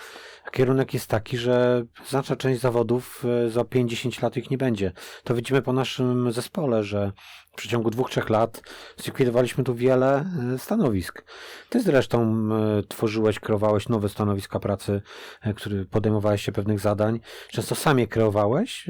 kierunek 0.52 0.94
jest 0.94 1.08
taki, 1.08 1.38
że 1.38 1.84
znaczna 2.08 2.36
część 2.36 2.62
zawodów 2.62 3.24
za 3.50 3.62
5-10 3.62 4.24
lat 4.24 4.38
ich 4.38 4.52
nie 4.52 4.58
będzie. 4.58 4.92
To 5.24 5.34
widzimy 5.36 5.62
po 5.62 5.74
naszym 5.74 6.32
zespole, 6.32 6.84
że 6.84 7.12
w 7.52 7.56
przeciągu 7.56 7.90
dwóch, 7.90 8.10
trzech 8.10 8.30
lat 8.30 8.62
zlikwidowaliśmy 9.02 9.64
tu 9.64 9.76
wiele 9.76 10.26
e, 10.54 10.58
stanowisk. 10.58 11.24
Ty 11.70 11.82
zresztą 11.82 12.48
e, 12.80 12.84
tworzyłeś, 12.84 13.40
kreowałeś 13.40 13.90
nowe 13.90 14.10
stanowiska 14.10 14.60
pracy, 14.60 15.02
e, 15.42 15.54
które 15.54 15.86
podejmowałeś 15.86 16.42
się 16.42 16.52
pewnych 16.52 16.80
zadań. 16.80 17.20
Często 17.50 17.76
sam 17.76 18.00
je 18.00 18.08
kreowałeś 18.08 18.90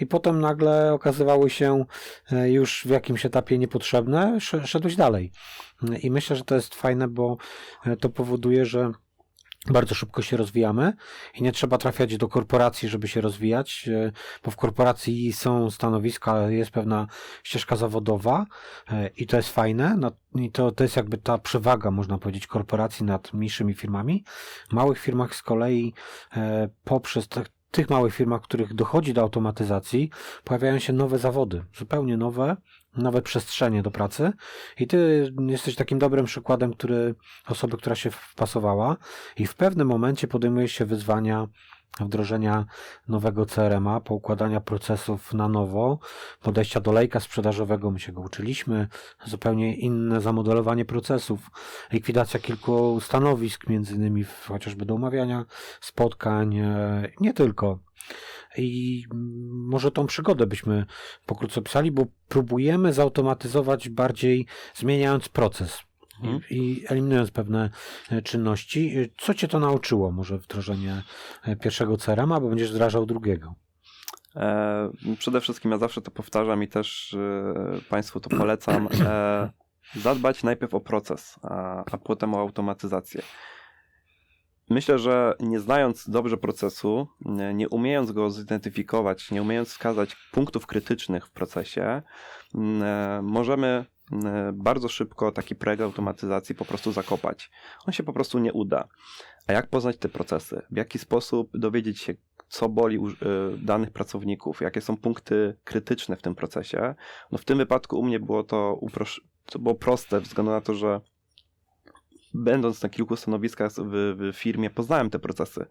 i 0.00 0.06
potem 0.06 0.40
nagle 0.40 0.92
okazywały 0.92 1.50
się 1.50 1.84
już 2.44 2.82
w 2.86 2.90
jakimś 2.90 3.26
etapie 3.26 3.58
niepotrzebne, 3.58 4.34
sz- 4.36 4.66
szedłeś 4.68 4.96
dalej. 4.96 5.32
I 6.02 6.10
myślę, 6.10 6.36
że 6.36 6.44
to 6.44 6.54
jest 6.54 6.74
fajne, 6.74 7.08
bo 7.08 7.36
to 8.00 8.08
powoduje, 8.08 8.64
że 8.66 8.92
bardzo 9.66 9.94
szybko 9.94 10.22
się 10.22 10.36
rozwijamy 10.36 10.92
i 11.34 11.42
nie 11.42 11.52
trzeba 11.52 11.78
trafiać 11.78 12.16
do 12.16 12.28
korporacji, 12.28 12.88
żeby 12.88 13.08
się 13.08 13.20
rozwijać, 13.20 13.88
e, 13.88 14.12
bo 14.44 14.50
w 14.50 14.56
korporacji 14.56 15.32
są 15.32 15.70
stanowiska, 15.70 16.50
jest 16.50 16.70
pewna 16.70 17.06
ścieżka 17.42 17.76
zawodowa 17.76 18.46
e, 18.90 19.08
i 19.08 19.26
to 19.26 19.36
jest 19.36 19.48
fajne. 19.48 19.96
No, 19.98 20.12
I 20.34 20.50
to, 20.50 20.72
to 20.72 20.84
jest 20.84 20.96
jakby 20.96 21.18
ta 21.18 21.38
przewaga, 21.38 21.90
można 21.90 22.18
powiedzieć, 22.18 22.46
korporacji 22.46 23.06
nad 23.06 23.32
mniejszymi 23.32 23.74
firmami. 23.74 24.24
W 24.68 24.72
małych 24.72 24.98
firmach 24.98 25.34
z 25.34 25.42
kolei 25.42 25.94
e, 26.36 26.68
poprzez 26.84 27.28
te, 27.28 27.44
tych 27.70 27.90
małych 27.90 28.14
firmach, 28.14 28.42
których 28.42 28.74
dochodzi 28.74 29.14
do 29.14 29.20
automatyzacji, 29.20 30.10
pojawiają 30.44 30.78
się 30.78 30.92
nowe 30.92 31.18
zawody, 31.18 31.64
zupełnie 31.76 32.16
nowe, 32.16 32.56
nowe 32.96 33.22
przestrzenie 33.22 33.82
do 33.82 33.90
pracy. 33.90 34.32
I 34.78 34.86
ty 34.86 35.32
jesteś 35.48 35.74
takim 35.74 35.98
dobrym 35.98 36.24
przykładem, 36.24 36.74
który 36.74 37.14
osoby, 37.48 37.76
która 37.76 37.96
się 37.96 38.10
wpasowała 38.10 38.96
i 39.36 39.46
w 39.46 39.54
pewnym 39.54 39.88
momencie 39.88 40.28
podejmuje 40.28 40.68
się 40.68 40.84
wyzwania 40.84 41.48
wdrożenia 42.00 42.66
nowego 43.08 43.46
CRM-a, 43.46 44.00
poukładania 44.00 44.60
procesów 44.60 45.34
na 45.34 45.48
nowo, 45.48 45.98
podejścia 46.42 46.80
do 46.80 46.92
lejka 46.92 47.20
sprzedażowego, 47.20 47.90
my 47.90 48.00
się 48.00 48.12
go 48.12 48.20
uczyliśmy, 48.20 48.88
zupełnie 49.24 49.76
inne 49.76 50.20
zamodelowanie 50.20 50.84
procesów, 50.84 51.50
likwidacja 51.92 52.40
kilku 52.40 53.00
stanowisk, 53.00 53.68
między 53.68 53.94
innymi 53.94 54.24
chociażby 54.48 54.84
do 54.86 54.94
umawiania 54.94 55.44
spotkań, 55.80 56.56
e, 56.58 57.08
nie 57.20 57.34
tylko. 57.34 57.78
I 58.56 59.04
może 59.50 59.90
tą 59.90 60.06
przygodę 60.06 60.46
byśmy 60.46 60.86
pokrótce 61.26 61.60
opisali, 61.60 61.90
bo 61.90 62.06
próbujemy 62.28 62.92
zautomatyzować 62.92 63.88
bardziej 63.88 64.46
zmieniając 64.74 65.28
proces 65.28 65.88
Mhm. 66.22 66.40
i, 66.50 66.56
i 66.56 66.84
eliminując 66.88 67.30
pewne 67.30 67.70
e, 68.10 68.22
czynności. 68.22 69.10
Co 69.18 69.34
cię 69.34 69.48
to 69.48 69.60
nauczyło? 69.60 70.10
Może 70.10 70.38
wdrożenie 70.38 71.02
pierwszego 71.60 71.96
CRM, 71.96 72.28
bo 72.28 72.40
będziesz 72.40 72.72
wdrażał 72.72 73.06
drugiego. 73.06 73.54
E, 74.36 74.90
przede 75.18 75.40
wszystkim 75.40 75.70
ja 75.70 75.78
zawsze 75.78 76.02
to 76.02 76.10
powtarzam 76.10 76.62
i 76.62 76.68
też 76.68 77.14
e, 77.14 77.80
Państwu 77.88 78.20
to 78.20 78.30
polecam. 78.30 78.88
E, 79.00 79.50
zadbać 79.96 80.42
najpierw 80.42 80.74
o 80.74 80.80
proces, 80.80 81.36
a, 81.42 81.84
a 81.92 81.98
potem 81.98 82.34
o 82.34 82.40
automatyzację. 82.40 83.22
Myślę, 84.70 84.98
że 84.98 85.34
nie 85.40 85.60
znając 85.60 86.10
dobrze 86.10 86.36
procesu, 86.36 87.08
nie, 87.54 87.68
umiejąc 87.68 88.12
go 88.12 88.30
zidentyfikować, 88.30 89.30
nie 89.30 89.42
umiejąc 89.42 89.68
wskazać 89.68 90.16
punktów 90.32 90.66
krytycznych 90.66 91.26
w 91.26 91.30
procesie, 91.30 92.02
m, 92.54 92.82
e, 92.82 93.20
możemy 93.22 93.84
m, 94.12 94.22
bardzo 94.54 94.88
szybko 94.88 95.32
taki 95.32 95.54
projekt 95.54 95.82
automatyzacji 95.82 96.54
po 96.54 96.64
prostu 96.64 96.92
zakopać. 96.92 97.50
On 97.86 97.92
się 97.92 98.02
po 98.02 98.12
prostu 98.12 98.38
nie 98.38 98.52
uda. 98.52 98.88
A 99.46 99.52
jak 99.52 99.66
poznać 99.66 99.96
te 99.96 100.08
procesy? 100.08 100.62
W 100.70 100.76
jaki 100.76 100.98
sposób 100.98 101.50
dowiedzieć 101.54 102.00
się, 102.00 102.14
co 102.48 102.68
boli 102.68 102.96
y, 102.96 103.58
danych 103.58 103.90
pracowników, 103.90 104.60
jakie 104.60 104.80
są 104.80 104.96
punkty 104.96 105.56
krytyczne 105.64 106.16
w 106.16 106.22
tym 106.22 106.34
procesie. 106.34 106.94
No 107.32 107.38
w 107.38 107.44
tym 107.44 107.58
wypadku 107.58 107.98
u 107.98 108.04
mnie 108.04 108.20
było 108.20 108.44
to, 108.44 108.80
to 109.46 109.58
było 109.58 109.74
proste, 109.74 110.20
względu 110.20 110.52
na 110.52 110.60
to, 110.60 110.74
że 110.74 111.00
będąc 112.34 112.82
na 112.82 112.88
kilku 112.88 113.16
stanowiskach 113.16 113.72
w, 113.72 114.16
w 114.32 114.36
firmie, 114.36 114.70
poznałem 114.70 115.10
te 115.10 115.18
procesy. 115.18 115.66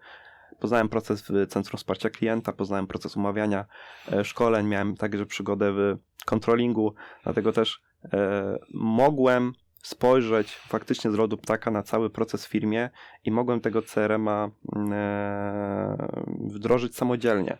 Poznałem 0.59 0.89
proces 0.89 1.21
w 1.21 1.47
Centrum 1.47 1.77
Wsparcia 1.77 2.09
Klienta, 2.09 2.53
poznałem 2.53 2.87
proces 2.87 3.17
umawiania 3.17 3.65
e, 4.11 4.23
szkoleń, 4.23 4.67
miałem 4.67 4.95
także 4.95 5.25
przygodę 5.25 5.71
w 5.71 5.97
kontrolingu, 6.25 6.93
dlatego 7.23 7.51
też 7.51 7.81
e, 8.13 8.57
mogłem 8.73 9.53
spojrzeć 9.83 10.55
faktycznie 10.55 11.11
z 11.11 11.15
lodu 11.15 11.37
ptaka 11.37 11.71
na 11.71 11.83
cały 11.83 12.09
proces 12.09 12.45
w 12.45 12.49
firmie 12.49 12.89
i 13.23 13.31
mogłem 13.31 13.61
tego 13.61 13.81
CRM-a 13.81 14.49
e, 14.91 16.07
wdrożyć 16.39 16.95
samodzielnie. 16.95 17.57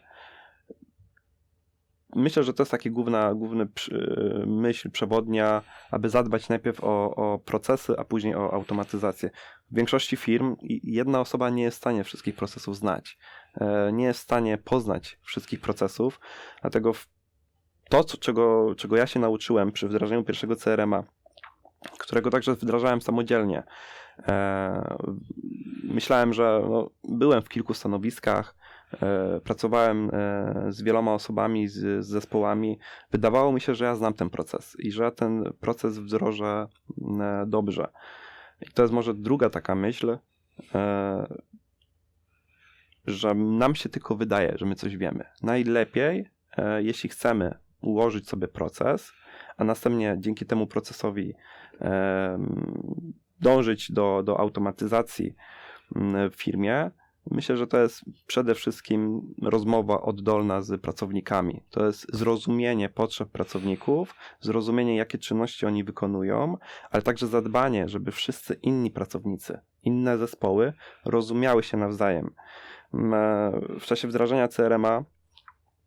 Myślę, 2.15 2.43
że 2.43 2.53
to 2.53 2.63
jest 2.63 2.71
taki 2.71 2.91
główna, 2.91 3.33
główny 3.33 3.65
przy, 3.65 4.43
myśl 4.47 4.91
przewodnia, 4.91 5.61
aby 5.91 6.09
zadbać 6.09 6.49
najpierw 6.49 6.83
o, 6.83 7.15
o 7.15 7.39
procesy, 7.39 7.93
a 7.97 8.03
później 8.03 8.35
o 8.35 8.53
automatyzację. 8.53 9.29
W 9.71 9.75
większości 9.75 10.17
firm 10.17 10.55
jedna 10.83 11.19
osoba 11.19 11.49
nie 11.49 11.63
jest 11.63 11.77
w 11.77 11.81
stanie 11.81 12.03
wszystkich 12.03 12.35
procesów 12.35 12.77
znać. 12.77 13.17
E, 13.61 13.91
Nie 13.93 14.05
jest 14.05 14.19
w 14.19 14.23
stanie 14.23 14.57
poznać 14.57 15.19
wszystkich 15.21 15.61
procesów, 15.61 16.19
dlatego 16.61 16.91
to, 17.89 18.03
co, 18.03 18.17
czego, 18.17 18.75
czego 18.77 18.97
ja 18.97 19.07
się 19.07 19.19
nauczyłem 19.19 19.71
przy 19.71 19.87
wdrażaniu 19.87 20.23
pierwszego 20.23 20.55
CRM-a, 20.55 21.03
którego 21.99 22.29
także 22.29 22.55
wdrażałem 22.55 23.01
samodzielnie. 23.01 23.63
E, 24.27 24.97
myślałem, 25.83 26.33
że 26.33 26.61
no, 26.69 26.89
byłem 27.03 27.41
w 27.41 27.49
kilku 27.49 27.73
stanowiskach, 27.73 28.55
pracowałem 29.44 30.10
e, 30.13 30.65
z 30.70 30.82
wieloma 30.82 31.13
osobami, 31.13 31.67
z, 31.67 32.06
z 32.06 32.08
zespołami. 32.08 32.79
Wydawało 33.12 33.51
mi 33.51 33.62
się, 33.62 33.75
że 33.75 33.86
ja 33.86 33.96
znam 33.96 34.13
ten 34.13 34.29
proces 34.29 34.77
i 34.79 34.91
że 34.91 35.12
ten 35.12 35.53
proces 35.60 35.98
wdrożę 36.00 36.67
e, 37.20 37.46
dobrze. 37.48 37.88
I 38.62 38.72
to 38.72 38.82
jest 38.82 38.94
może 38.94 39.13
druga 39.13 39.50
taka 39.50 39.75
myśl, 39.75 40.17
e, 40.75 41.27
że 43.06 43.36
nam 43.36 43.75
się 43.75 43.89
tylko 43.89 44.15
wydaje, 44.15 44.53
że 44.58 44.65
my 44.65 44.75
coś 44.75 44.98
wiemy. 44.98 45.24
Najlepiej, 45.44 46.29
e, 46.58 46.84
jeśli 46.84 47.10
chcemy 47.10 47.58
ułożyć 47.82 48.29
sobie 48.29 48.48
proces, 48.48 49.12
a 49.58 49.63
następnie 49.63 50.15
dzięki 50.20 50.46
temu 50.46 50.67
procesowi 50.67 51.34
dążyć 53.39 53.91
do, 53.91 54.24
do 54.24 54.39
automatyzacji 54.39 55.36
w 56.32 56.36
firmie, 56.36 56.91
myślę, 57.31 57.57
że 57.57 57.67
to 57.67 57.77
jest 57.77 58.05
przede 58.27 58.55
wszystkim 58.55 59.22
rozmowa 59.41 60.01
oddolna 60.01 60.62
z 60.62 60.81
pracownikami. 60.81 61.62
To 61.69 61.86
jest 61.86 62.15
zrozumienie 62.15 62.89
potrzeb 62.89 63.29
pracowników, 63.29 64.15
zrozumienie, 64.39 64.96
jakie 64.96 65.17
czynności 65.17 65.65
oni 65.65 65.84
wykonują, 65.84 66.57
ale 66.91 67.03
także 67.03 67.27
zadbanie, 67.27 67.89
żeby 67.89 68.12
wszyscy 68.12 68.53
inni 68.53 68.91
pracownicy, 68.91 69.60
inne 69.84 70.17
zespoły 70.17 70.74
rozumiały 71.05 71.63
się 71.63 71.77
nawzajem. 71.77 72.34
Mm, 72.93 73.13
e, 73.13 73.79
W 73.79 73.86
czasie 73.86 74.07
wdrażania 74.07 74.48
CRM-a 74.48 75.03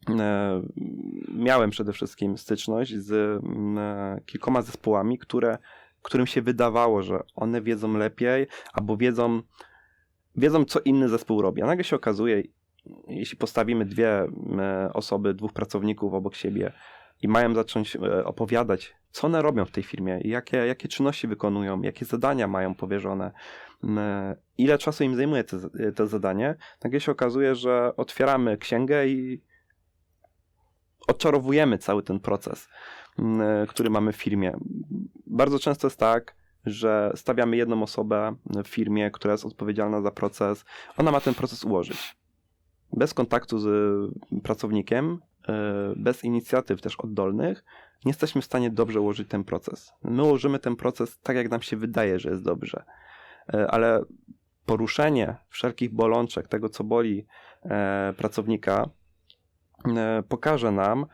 e, 0.08 0.62
miałem 1.34 1.70
przede 1.70 1.92
wszystkim 1.92 2.38
styczność 2.38 2.96
z 2.96 3.12
mm, 3.44 3.78
e, 3.78 4.20
kilkoma 4.26 4.62
zespołami, 4.62 5.18
które, 5.18 5.58
którym 6.02 6.26
się 6.26 6.42
wydawało, 6.42 7.02
że 7.02 7.22
one 7.34 7.62
wiedzą 7.62 7.96
lepiej 7.96 8.46
albo 8.72 8.96
wiedzą, 8.96 9.42
wiedzą 10.36 10.64
co 10.64 10.80
inny 10.80 11.08
zespół 11.08 11.42
robi. 11.42 11.62
A 11.62 11.66
nagle 11.66 11.84
się 11.84 11.96
okazuje, 11.96 12.42
jeśli 13.08 13.36
postawimy 13.36 13.84
dwie 13.84 14.08
e, 14.08 14.90
osoby, 14.92 15.34
dwóch 15.34 15.52
pracowników 15.52 16.14
obok 16.14 16.34
siebie 16.34 16.72
i 17.22 17.28
mają 17.28 17.54
zacząć 17.54 17.96
e, 17.96 18.24
opowiadać, 18.24 18.94
co 19.10 19.26
one 19.26 19.42
robią 19.42 19.64
w 19.64 19.70
tej 19.70 19.82
firmie, 19.82 20.20
jakie, 20.24 20.56
jakie 20.56 20.88
czynności 20.88 21.28
wykonują, 21.28 21.82
jakie 21.82 22.04
zadania 22.04 22.48
mają 22.48 22.74
powierzone, 22.74 23.32
e, 23.84 24.36
ile 24.58 24.78
czasu 24.78 25.04
im 25.04 25.16
zajmuje 25.16 25.44
te 25.96 26.06
zadanie, 26.06 26.56
nagle 26.84 27.00
się 27.00 27.12
okazuje, 27.12 27.54
że 27.54 27.96
otwieramy 27.96 28.58
księgę 28.58 29.08
i 29.08 29.42
odczarowujemy 31.08 31.78
cały 31.78 32.02
ten 32.02 32.20
proces, 32.20 32.68
mm, 33.18 33.66
który 33.66 33.90
mamy 33.90 34.12
w 34.12 34.16
firmie. 34.16 34.56
Bardzo 35.26 35.58
często 35.58 35.86
jest 35.86 35.98
tak, 35.98 36.36
że 36.66 37.12
stawiamy 37.14 37.56
jedną 37.56 37.82
osobę 37.82 38.34
w 38.64 38.68
firmie, 38.68 39.10
która 39.10 39.32
jest 39.32 39.44
odpowiedzialna 39.44 40.02
za 40.02 40.10
proces. 40.10 40.64
Ona 40.96 41.10
ma 41.12 41.20
ten 41.20 41.34
proces 41.34 41.64
ułożyć. 41.64 42.16
Bez 42.92 43.14
kontaktu 43.14 43.58
z 43.58 43.68
pracownikiem, 44.42 45.18
e, 45.48 45.52
bez 45.96 46.24
inicjatyw 46.24 46.80
też 46.80 46.96
oddolnych, 46.96 47.64
nie 48.04 48.10
jesteśmy 48.10 48.42
w 48.42 48.44
stanie 48.44 48.70
dobrze 48.70 49.00
ułożyć 49.00 49.28
ten 49.28 49.44
proces. 49.44 49.92
My 50.02 50.22
ułożymy 50.22 50.58
ten 50.58 50.76
proces 50.76 51.20
tak, 51.20 51.36
jak 51.36 51.50
nam 51.50 51.62
się 51.62 51.76
wydaje, 51.76 52.18
że 52.18 52.30
jest 52.30 52.42
dobrze. 52.42 52.84
E, 53.54 53.70
Ale 53.70 54.04
poruszenie 54.66 55.36
wszelkich 55.48 55.94
bolączek, 55.94 56.48
tego 56.48 56.68
co 56.68 56.84
boli 56.84 57.26
pracownika, 58.16 58.90
pokaże 60.28 60.72
nam, 60.72 61.06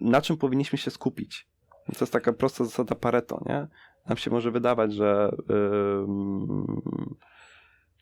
na 0.00 0.20
czym 0.20 0.36
powinniśmy 0.36 0.78
się 0.78 0.90
skupić. 0.90 1.48
To 1.86 1.98
jest 2.00 2.12
taka 2.12 2.32
prosta 2.32 2.64
zasada 2.64 2.94
Pareto, 2.94 3.42
nie? 3.46 3.66
Nam 4.08 4.16
się 4.16 4.30
może 4.30 4.50
wydawać, 4.50 4.92
że 4.92 5.30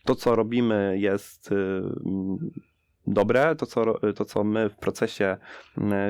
to, 0.05 0.15
co 0.15 0.37
robimy, 0.37 0.97
jest 0.99 1.51
dobre, 3.07 3.57
to 3.57 3.67
co, 3.67 3.85
to, 4.17 4.25
co 4.25 4.45
my 4.45 4.69
w 4.71 4.77
procesie 4.77 5.37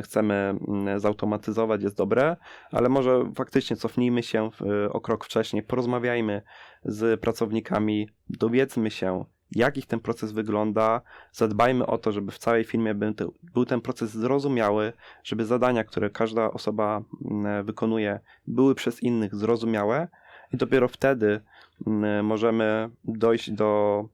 chcemy 0.02 0.54
zautomatyzować, 0.96 1.82
jest 1.82 1.96
dobre, 1.96 2.36
ale 2.70 2.88
może 2.88 3.32
faktycznie 3.36 3.76
cofnijmy 3.76 4.22
się 4.22 4.50
o 4.90 5.00
krok 5.00 5.24
wcześniej, 5.24 5.62
porozmawiajmy 5.62 6.42
z 6.84 7.20
pracownikami, 7.20 8.08
dowiedzmy 8.30 8.90
się, 8.90 9.24
jak 9.52 9.76
ich 9.76 9.86
ten 9.86 10.00
proces 10.00 10.32
wygląda, 10.32 11.00
zadbajmy 11.32 11.86
o 11.86 11.98
to, 11.98 12.12
żeby 12.12 12.32
w 12.32 12.38
całej 12.38 12.64
firmie 12.64 12.94
był, 12.94 13.14
te, 13.14 13.28
był 13.54 13.64
ten 13.64 13.80
proces 13.80 14.10
zrozumiały, 14.10 14.92
żeby 15.24 15.44
zadania, 15.44 15.84
które 15.84 16.10
każda 16.10 16.50
osoba 16.50 17.02
mm, 17.30 17.64
wykonuje, 17.64 18.20
były 18.46 18.74
przez 18.74 19.02
innych 19.02 19.34
zrozumiałe 19.34 20.08
i 20.52 20.56
dopiero 20.56 20.88
wtedy 20.88 21.40
mm, 21.86 22.26
możemy 22.26 22.90
dojść 23.04 23.50
do 23.50 24.04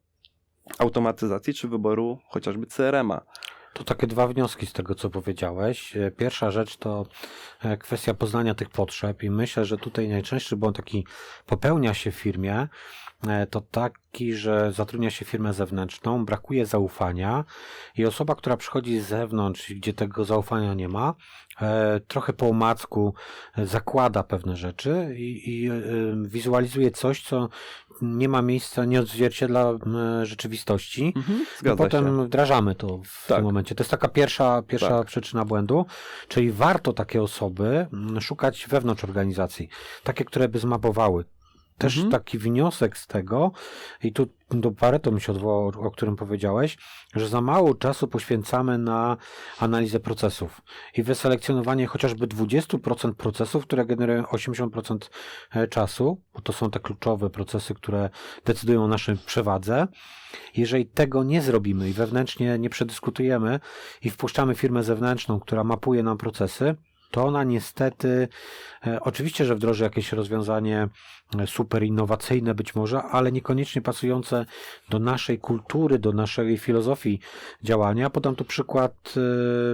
automatyzacji 0.79 1.55
czy 1.55 1.69
wyboru 1.69 2.19
chociażby 2.29 2.66
CRM-a. 2.66 3.21
To 3.72 3.85
takie 3.85 4.06
dwa 4.06 4.26
wnioski 4.26 4.66
z 4.66 4.72
tego, 4.72 4.94
co 4.94 5.11
powiedziałeś. 5.11 5.96
E, 5.96 6.11
Pierwsza 6.11 6.50
rzecz 6.50 6.76
to 6.76 7.06
e, 7.62 7.76
kwestia 7.76 8.14
poznania 8.14 8.54
tych 8.54 8.70
potrzeb 8.70 9.22
i 9.22 9.30
myślę, 9.30 9.64
że 9.64 9.78
tutaj 9.78 10.09
najczęstszy 10.09 10.56
błąd 10.56 10.76
taki 10.76 11.06
popełnia 11.46 11.94
się 11.94 12.11
w 12.11 12.14
firmie, 12.14 12.68
e, 13.28 13.46
to 13.46 13.61
taki, 13.61 14.35
że 14.35 14.72
zatrudnia 14.72 15.11
się 15.11 15.24
firmę 15.24 15.52
zewnętrzną, 15.52 16.24
brakuje 16.24 16.66
zaufania 16.66 17.44
i 17.96 18.06
osoba, 18.06 18.35
która 18.35 18.56
przychodzi 18.56 19.00
z 19.00 19.06
zewnątrz, 19.06 19.72
gdzie 19.72 19.92
tego 19.92 20.24
zaufania 20.24 20.74
nie 20.74 20.88
ma, 20.88 21.14
trochę 22.09 22.33
po 22.33 22.48
omacku 22.48 23.14
zakłada 23.56 24.22
pewne 24.22 24.56
rzeczy 24.56 25.14
i, 25.16 25.50
i 25.50 25.70
wizualizuje 26.24 26.90
coś, 26.90 27.22
co 27.22 27.48
nie 28.02 28.28
ma 28.28 28.42
miejsca, 28.42 28.84
nie 28.84 29.00
odzwierciedla 29.00 29.72
rzeczywistości. 30.22 31.14
I 31.18 31.22
Zgadza 31.58 31.76
potem 31.76 32.04
się. 32.06 32.24
wdrażamy 32.24 32.74
to 32.74 33.00
w 33.04 33.26
Tak. 33.26 33.36
tym 33.36 33.44
momencie. 33.44 33.74
To 33.74 33.82
jest 33.82 33.90
taka 33.90 34.08
pierwsza, 34.08 34.62
pierwsza 34.62 34.88
Tak. 34.98 35.06
przyczyna 35.06 35.44
błędu, 35.44 35.86
czyli 36.28 36.52
warto 36.52 36.92
takie 36.92 37.22
osoby 37.22 37.86
szukać 38.20 38.66
wewnątrz 38.68 39.04
organizacji, 39.04 39.68
takie, 40.04 40.24
które 40.24 40.48
by 40.48 40.58
zmapowały. 40.58 41.24
Też 41.81 41.97
Mhm. 41.97 42.11
taki 42.12 42.38
wniosek 42.38 42.99
z 42.99 43.07
tego, 43.07 43.53
i 44.03 44.12
tu 44.12 44.27
do 44.51 44.73
Pareto 44.73 45.12
mi 45.12 45.21
się 45.21 45.33
odwołał, 45.33 45.73
o 45.79 45.90
którym 45.90 46.16
powiedziałeś, 46.16 46.79
że 47.14 47.29
za 47.29 47.40
mało 47.40 47.75
czasu 47.75 48.09
poświęcamy 48.09 48.79
na 48.79 49.16
analizę 49.59 50.01
procesów 50.01 50.61
i 50.97 51.03
wyselekcjonowanie 51.03 51.87
chociażby 51.87 52.27
20% 52.27 53.14
procesów, 53.14 53.66
które 53.66 53.87
generują 53.87 54.23
80% 54.23 55.11
czasu, 55.71 56.21
bo 56.35 56.40
to 56.40 56.53
są 56.53 56.71
te 56.71 56.81
kluczowe 56.81 57.31
procesy, 57.31 57.75
które 57.75 58.11
decydują 58.45 58.85
o 58.85 58.88
naszej 58.88 59.16
przewadze. 59.16 59.87
Jeżeli 60.57 60.87
tego 60.87 61.25
nie 61.25 61.43
zrobimy 61.43 61.90
i 61.90 61.93
wewnętrznie 61.93 62.59
nie 62.59 62.71
przedyskutujemy 62.71 63.61
i 64.03 64.11
wpuszczamy 64.11 64.55
firmę 64.55 64.83
zewnętrzną, 64.83 65.40
która 65.40 65.64
mapuje 65.64 66.03
nam 66.03 66.19
procesy, 66.19 66.77
to 67.11 67.25
ona 67.25 67.44
niestety, 67.44 68.29
e, 68.87 69.01
oczywiście, 69.01 69.44
że 69.44 69.55
wdroży 69.55 69.85
jakieś 69.85 70.12
rozwiązanie 70.12 70.88
e, 71.38 71.46
super 71.46 71.83
innowacyjne 71.83 72.55
być 72.55 72.75
może, 72.75 73.03
ale 73.03 73.33
niekoniecznie 73.33 73.83
pasujące 73.83 74.46
do 74.88 74.99
naszej 74.99 75.38
kultury, 75.38 75.99
do 75.99 76.12
naszej 76.12 76.59
filozofii 76.59 77.20
działania. 77.62 78.11
Podam 78.11 78.37
tu 78.37 78.44
przykład, 78.44 79.14
e, 79.16 79.20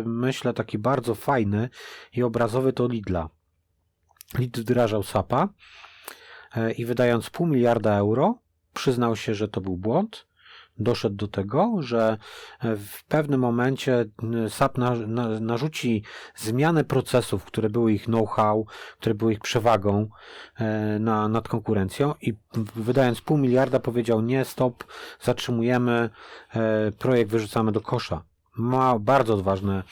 myślę, 0.09 0.55
taki 0.55 0.79
bardzo 0.79 1.15
fajny 1.15 1.69
i 2.13 2.23
obrazowy 2.23 2.73
to 2.73 2.89
Lidla. 2.89 3.29
Lidl 4.39 4.61
wdrażał 4.61 5.03
SAP-a 5.03 5.49
i 6.77 6.85
wydając 6.85 7.31
pół 7.31 7.47
miliarda 7.47 7.99
euro, 7.99 8.39
przyznał 8.75 9.17
się, 9.17 9.35
że 9.35 9.49
to 9.49 9.61
był 9.61 9.77
błąd, 9.77 10.27
doszedł 10.79 11.17
do 11.17 11.29
tego, 11.29 11.83
że 11.83 12.19
w 12.63 13.05
pewnym 13.05 13.41
momencie 13.41 14.05
SAP 14.49 14.79
na, 14.79 14.95
na, 14.95 15.41
narzuci 15.41 16.03
zmianę 16.37 16.85
procesów, 16.85 17.45
które 17.45 17.71
były 17.71 17.93
ich 17.93 18.05
know-how, 18.05 18.67
które 18.99 19.15
były 19.15 19.33
ich 19.33 19.41
przewagą 19.41 20.09
e, 20.57 20.99
na, 20.99 21.29
nad 21.29 21.49
konkurencją 21.49 22.15
i 22.21 22.35
wydając 22.77 23.21
pół 23.21 23.39
miliarda 23.39 23.81
powiedział 23.81 24.21
nie, 24.21 24.45
stop, 24.45 24.85
zatrzymujemy, 25.21 26.11
e, 26.55 26.93
projekt 26.93 27.31
wyrzucamy 27.31 27.73
do 27.73 27.81
kosza 27.81 28.23
ma 28.57 28.99
bardzo 28.99 29.35
odważne 29.35 29.83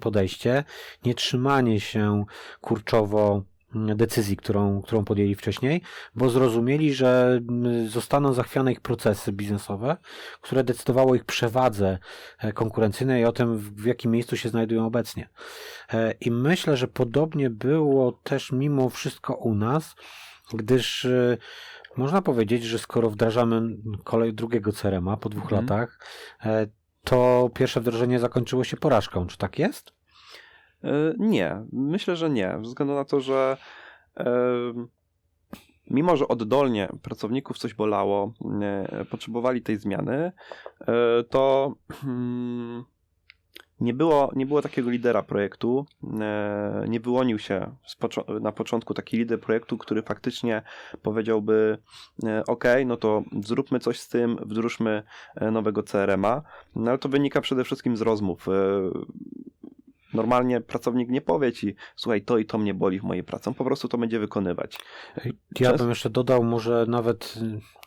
podejście, 0.00 0.64
nie 1.04 1.14
trzymanie 1.14 1.80
się 1.80 2.24
kurczowo 2.60 3.42
decyzji, 3.74 4.36
którą, 4.36 4.82
którą 4.82 5.04
podjęli 5.04 5.34
wcześniej, 5.34 5.82
bo 6.14 6.30
zrozumieli, 6.30 6.94
że 6.94 7.40
zostaną 7.86 8.32
zachwiane 8.32 8.72
ich 8.72 8.80
procesy 8.80 9.32
biznesowe, 9.32 9.96
które 10.40 10.64
decydowało 10.64 11.12
o 11.12 11.14
ich 11.14 11.24
przewadze 11.24 11.98
e, 12.38 12.52
konkurencyjnej 12.52 13.22
i 13.22 13.24
o 13.24 13.32
tym, 13.32 13.58
w 13.58 13.84
jakim 13.84 14.10
miejscu 14.10 14.36
się 14.36 14.48
znajdują 14.48 14.86
obecnie. 14.86 15.28
E, 15.92 16.14
I 16.20 16.30
myślę, 16.30 16.76
że 16.76 16.88
podobnie 16.88 17.50
było 17.50 18.12
też 18.12 18.52
mimo 18.52 18.90
wszystko 18.90 19.34
u 19.34 19.54
nas, 19.54 19.94
gdyż 20.54 21.04
e, 21.04 21.36
można 21.96 22.22
powiedzieć, 22.22 22.64
że 22.64 22.78
skoro 22.78 23.10
wdrażamy 23.10 23.76
kolej 24.04 24.34
drugiego 24.34 24.72
CRM-a 24.72 25.16
po 25.16 25.28
dwóch 25.28 25.52
mhm. 25.52 25.62
latach, 25.62 25.98
to 27.04 27.50
pierwsze 27.54 27.80
wdrożenie 27.80 28.18
zakończyło 28.18 28.64
się 28.64 28.76
porażką. 28.76 29.26
Czy 29.26 29.38
tak 29.38 29.58
jest? 29.58 29.99
E, 30.84 31.14
nie, 31.18 31.62
myślę, 31.72 32.16
że 32.16 32.30
nie. 32.30 32.50
Ze 32.52 32.60
względu 32.60 32.94
na 32.94 33.04
to, 33.04 33.20
że 33.20 33.56
mimo, 35.90 36.16
że 36.16 36.28
oddolnie 36.28 36.88
pracowników 37.02 37.58
coś 37.58 37.74
bolało, 37.74 38.32
potrzebowali 39.10 39.62
tej 39.62 39.76
zmiany, 39.76 40.32
e, 40.80 41.24
to 41.30 41.74
hmm, 41.92 42.84
nie 43.80 43.94
było, 43.94 44.30
nie 44.36 44.46
było 44.46 44.62
takiego 44.62 44.90
lidera 44.90 45.22
projektu, 45.22 45.86
e, 46.20 46.84
nie 46.88 47.00
wyłonił 47.00 47.38
się 47.38 47.74
na 48.40 48.52
początku 48.52 48.94
taki 48.94 49.16
lider 49.16 49.40
projektu, 49.40 49.78
który 49.78 50.02
faktycznie 50.02 50.62
powiedziałby 51.02 51.78
ok, 52.46 52.64
no 52.86 52.96
to 52.96 53.22
zróbmy 53.44 53.80
coś 53.80 54.00
z 54.00 54.08
tym, 54.08 54.36
wdróżmy 54.36 55.02
nowego 55.52 55.82
CRM-a, 55.82 56.42
no 56.76 56.90
ale 56.90 56.98
to 56.98 57.08
wynika 57.08 57.40
przede 57.40 57.64
wszystkim 57.64 57.96
z 57.96 58.00
rozmów 58.00 58.46
Normalnie 60.14 60.60
pracownik 60.60 61.08
nie 61.08 61.20
powie 61.20 61.52
ci, 61.52 61.74
słuchaj, 61.96 62.22
to 62.22 62.38
i 62.38 62.44
to 62.44 62.58
mnie 62.58 62.74
boli 62.74 63.00
w 63.00 63.02
mojej 63.02 63.24
pracy, 63.24 63.50
on 63.50 63.54
po 63.54 63.64
prostu 63.64 63.88
to 63.88 63.98
będzie 63.98 64.18
wykonywać. 64.18 64.78
Ja 65.60 65.72
bym 65.72 65.88
jeszcze 65.88 66.10
dodał, 66.10 66.44
może 66.44 66.84
nawet 66.88 67.38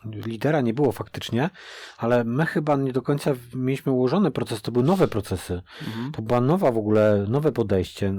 lidera 0.05 0.61
nie 0.61 0.73
było 0.73 0.91
faktycznie, 0.91 1.49
ale 1.97 2.23
my 2.23 2.45
chyba 2.45 2.75
nie 2.75 2.91
do 2.91 3.01
końca 3.01 3.31
mieliśmy 3.55 3.91
ułożony 3.91 4.31
proces, 4.31 4.61
to 4.61 4.71
były 4.71 4.85
nowe 4.85 5.07
procesy. 5.07 5.61
Mhm. 5.87 6.11
To 6.11 6.21
była 6.21 6.41
nowa 6.41 6.71
w 6.71 6.77
ogóle, 6.77 7.25
nowe 7.29 7.51
podejście, 7.51 8.13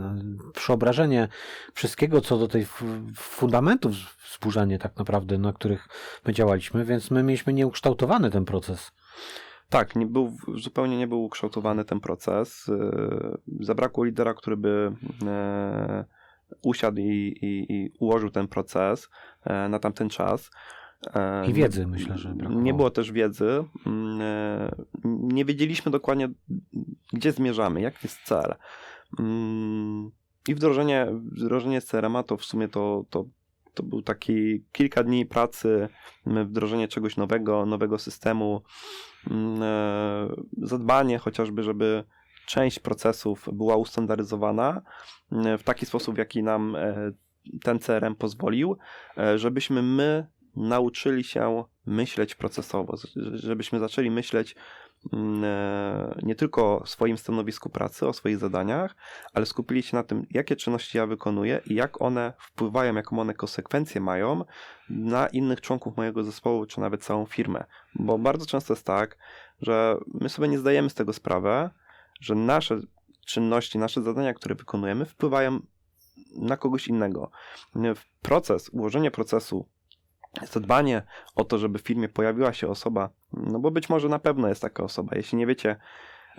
przeobrażenie 0.54 1.28
wszystkiego, 1.74 2.20
co 2.20 2.38
do 2.38 2.48
tej 2.48 2.66
fundamentów 3.16 3.94
wzburzanie 4.30 4.78
tak 4.78 4.96
naprawdę, 4.96 5.38
na 5.38 5.52
których 5.52 5.88
my 6.26 6.32
działaliśmy, 6.32 6.84
więc 6.84 7.10
my 7.10 7.22
mieliśmy 7.22 7.52
nieukształtowany 7.52 8.30
ten 8.30 8.44
proces. 8.44 8.92
Tak, 9.68 9.96
nie 9.96 10.06
był, 10.06 10.36
zupełnie 10.54 10.98
nie 10.98 11.06
był 11.06 11.24
ukształtowany 11.24 11.84
ten 11.84 12.00
proces. 12.00 12.68
E, 12.68 13.64
zabrakło 13.64 14.04
lidera, 14.04 14.34
który 14.34 14.56
by 14.56 14.92
e, 15.26 16.04
usiadł 16.62 17.00
i, 17.00 17.38
i, 17.42 17.72
i 17.72 17.92
ułożył 18.00 18.30
ten 18.30 18.48
proces 18.48 19.08
e, 19.44 19.68
na 19.68 19.78
tamten 19.78 20.08
czas. 20.08 20.50
I 21.48 21.52
wiedzy 21.52 21.86
myślę, 21.86 22.18
że 22.18 22.28
brakowało. 22.28 22.62
Nie 22.62 22.74
było 22.74 22.90
też 22.90 23.12
wiedzy. 23.12 23.64
Nie 25.04 25.44
wiedzieliśmy 25.44 25.92
dokładnie, 25.92 26.28
gdzie 27.12 27.32
zmierzamy, 27.32 27.80
jaki 27.80 27.98
jest 28.02 28.18
cel. 28.24 28.54
I 30.48 30.54
wdrożenie, 30.54 31.06
wdrożenie 31.12 31.80
CRM-a 31.80 32.22
to 32.22 32.36
w 32.36 32.44
sumie 32.44 32.68
to, 32.68 33.04
to 33.10 33.24
to 33.74 33.82
był 33.82 34.02
taki 34.02 34.64
kilka 34.72 35.02
dni 35.02 35.26
pracy, 35.26 35.88
wdrożenie 36.26 36.88
czegoś 36.88 37.16
nowego, 37.16 37.66
nowego 37.66 37.98
systemu, 37.98 38.62
mm, 39.30 39.62
e, 39.62 40.28
zadbanie 40.62 41.18
chociażby, 41.18 41.62
żeby 41.62 42.04
część 42.46 42.78
procesów 42.78 43.48
była 43.52 43.76
ustandaryzowana 43.76 44.82
mm, 45.32 45.58
w 45.58 45.62
taki 45.62 45.86
sposób, 45.86 46.14
w 46.14 46.18
jaki 46.18 46.42
nam 46.42 46.76
e, 46.76 47.12
ten 47.62 47.78
CRM 47.78 48.14
pozwolił, 48.14 48.76
e, 49.18 49.38
żebyśmy 49.38 49.82
my 49.82 50.26
nauczyli 50.56 51.24
się 51.24 51.64
myśleć 51.86 52.34
procesowo, 52.34 52.96
żebyśmy 53.34 53.78
zaczęli 53.78 54.10
myśleć 54.10 54.56
Mm, 54.56 54.93
nie 56.22 56.34
tylko 56.34 56.80
o 56.80 56.86
swoim 56.86 57.18
stanowisku 57.18 57.70
pracy, 57.70 58.08
o 58.08 58.12
swoich 58.12 58.38
zadaniach, 58.38 58.96
ale 59.32 59.46
skupili 59.46 59.82
się 59.82 59.96
na 59.96 60.02
tym, 60.02 60.26
jakie 60.30 60.56
czynności 60.56 60.98
ja 60.98 61.06
wykonuję 61.06 61.60
i 61.66 61.74
jak 61.74 62.02
one 62.02 62.32
wpływają, 62.38 62.94
jaką 62.94 63.20
one 63.20 63.34
konsekwencje 63.34 64.00
mają 64.00 64.44
na 64.88 65.26
innych 65.26 65.60
członków 65.60 65.96
mojego 65.96 66.24
zespołu, 66.24 66.66
czy 66.66 66.80
nawet 66.80 67.04
całą 67.04 67.26
firmę. 67.26 67.64
Bo 67.94 68.18
bardzo 68.18 68.46
często 68.46 68.74
jest 68.74 68.86
tak, 68.86 69.18
że 69.62 69.96
my 70.06 70.28
sobie 70.28 70.48
nie 70.48 70.58
zdajemy 70.58 70.90
z 70.90 70.94
tego 70.94 71.12
sprawę, 71.12 71.70
że 72.20 72.34
nasze 72.34 72.80
czynności, 73.26 73.78
nasze 73.78 74.02
zadania, 74.02 74.34
które 74.34 74.54
wykonujemy, 74.54 75.04
wpływają 75.04 75.60
na 76.36 76.56
kogoś 76.56 76.88
innego. 76.88 77.30
Proces, 78.22 78.68
ułożenie 78.68 79.10
procesu 79.10 79.68
zadbanie 80.52 81.02
o 81.34 81.44
to, 81.44 81.58
żeby 81.58 81.78
w 81.78 81.82
firmie 81.82 82.08
pojawiła 82.08 82.52
się 82.52 82.68
osoba, 82.68 83.10
no 83.36 83.58
bo 83.58 83.70
być 83.70 83.88
może 83.88 84.08
na 84.08 84.18
pewno 84.18 84.48
jest 84.48 84.62
taka 84.62 84.84
osoba. 84.84 85.16
Jeśli 85.16 85.38
nie 85.38 85.46
wiecie, 85.46 85.76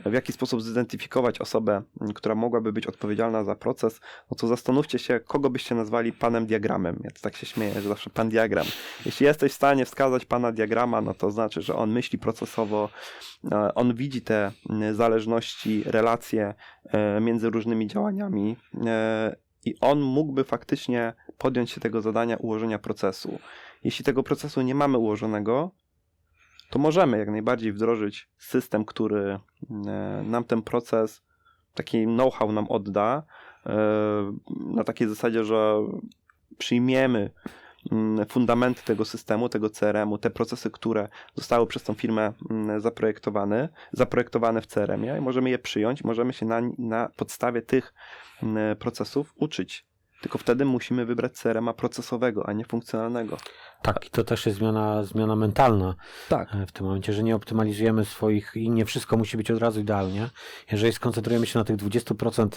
w 0.06 0.14
jaki 0.14 0.34
sposób 0.34 0.62
zidentyfikować 0.62 1.42
osobę, 1.42 1.82
która 2.16 2.36
mogłaby 2.36 2.74
być 2.74 2.88
odpowiedzialna 2.88 3.44
za 3.44 3.56
proces, 3.56 4.00
no 4.32 4.38
to 4.38 4.48
zastanówcie 4.48 5.00
się, 5.00 5.20
kogo 5.20 5.50
byście 5.50 5.76
nazwali 5.76 6.14
panem 6.14 6.46
diagramem. 6.46 7.00
Ja 7.04 7.10
tak 7.22 7.36
się 7.36 7.46
śmieję, 7.46 7.74
że 7.74 7.90
zawsze 7.90 8.10
pan 8.10 8.30
diagram. 8.30 8.66
Jeśli 9.06 9.26
jesteś 9.26 9.52
w 9.52 9.56
stanie 9.56 9.86
wskazać 9.86 10.26
pana 10.26 10.52
diagrama, 10.52 11.02
no 11.02 11.14
to 11.14 11.32
znaczy, 11.32 11.62
że 11.62 11.76
on 11.76 11.92
myśli 11.92 12.20
procesowo, 12.20 12.90
e, 13.52 13.76
on 13.76 13.94
widzi 13.94 14.22
te 14.22 14.52
zależności, 14.94 15.84
relacje 15.86 16.54
e, 16.86 17.22
między 17.22 17.50
różnymi 17.50 17.88
działaniami 17.88 18.58
e, 18.86 19.36
i 19.66 19.76
on 19.82 20.02
mógłby 20.02 20.44
faktycznie 20.44 21.14
podjąć 21.38 21.72
się 21.72 21.82
tego 21.82 22.02
zadania 22.02 22.38
ułożenia 22.38 22.80
procesu. 22.80 23.40
Jeśli 23.84 24.06
tego 24.06 24.24
procesu 24.24 24.62
nie 24.62 24.76
mamy 24.76 24.98
ułożonego, 24.98 25.72
to 26.70 26.80
możemy 26.80 27.18
jak 27.18 27.30
najbardziej 27.30 27.74
wdrożyć 27.74 28.30
system, 28.38 28.86
który 28.86 29.22
e, 29.22 29.40
nam 30.26 30.44
ten 30.44 30.62
proces, 30.62 31.22
taki 31.74 32.06
know-how 32.06 32.52
nam 32.52 32.68
odda, 32.68 33.24
e, 33.66 33.72
na 34.76 34.84
takiej 34.84 35.08
zasadzie, 35.08 35.44
że 35.44 35.76
przyjmiemy 36.58 37.30
mm, 37.92 38.26
fundamenty 38.26 38.84
tego 38.84 39.06
systemu, 39.06 39.50
tego 39.50 39.70
CRM-u, 39.70 40.18
te 40.18 40.30
procesy, 40.30 40.72
które 40.72 41.08
zostały 41.36 41.68
przez 41.68 41.84
tą 41.84 41.94
firmę 41.94 42.34
mm, 42.52 42.82
zaprojektowane, 42.82 43.70
zaprojektowane 43.92 44.62
w 44.62 44.68
CRM-ie 44.68 45.18
i 45.18 45.22
możemy 45.22 45.50
je 45.50 45.60
przyjąć, 45.60 46.04
możemy 46.04 46.34
się 46.34 46.46
na, 46.46 46.62
na 46.78 47.10
podstawie 47.16 47.62
tych 47.62 47.94
mm, 48.44 48.78
procesów 48.78 49.34
uczyć 49.36 49.86
tylko 50.26 50.38
wtedy 50.38 50.66
musimy 50.66 51.06
wybrać 51.06 51.34
CRM-a 51.34 51.74
procesowego, 51.74 52.50
a 52.50 52.54
nie 52.54 52.66
funkcjonalnego. 52.66 53.38
Tak, 53.82 54.06
i 54.08 54.10
to 54.10 54.24
też 54.24 54.46
jest 54.46 54.58
zmiana, 54.58 55.04
zmiana 55.04 55.36
mentalna 55.36 55.96
tak. 56.30 56.56
E, 56.56 56.66
w 56.66 56.72
tym 56.72 56.86
momencie, 56.86 57.14
że 57.14 57.24
nie 57.24 57.36
optymalizujemy 57.36 58.06
swoich 58.06 58.52
i 58.56 58.70
nie 58.70 58.86
wszystko 58.86 59.18
musi 59.18 59.38
być 59.38 59.52
od 59.52 59.60
razu 59.60 59.80
idealnie. 59.80 60.30
Jeżeli 60.72 60.94
skoncentrujemy 60.94 61.46
się 61.46 61.60
na 61.60 61.66
tych 61.66 61.76
20% 61.76 62.48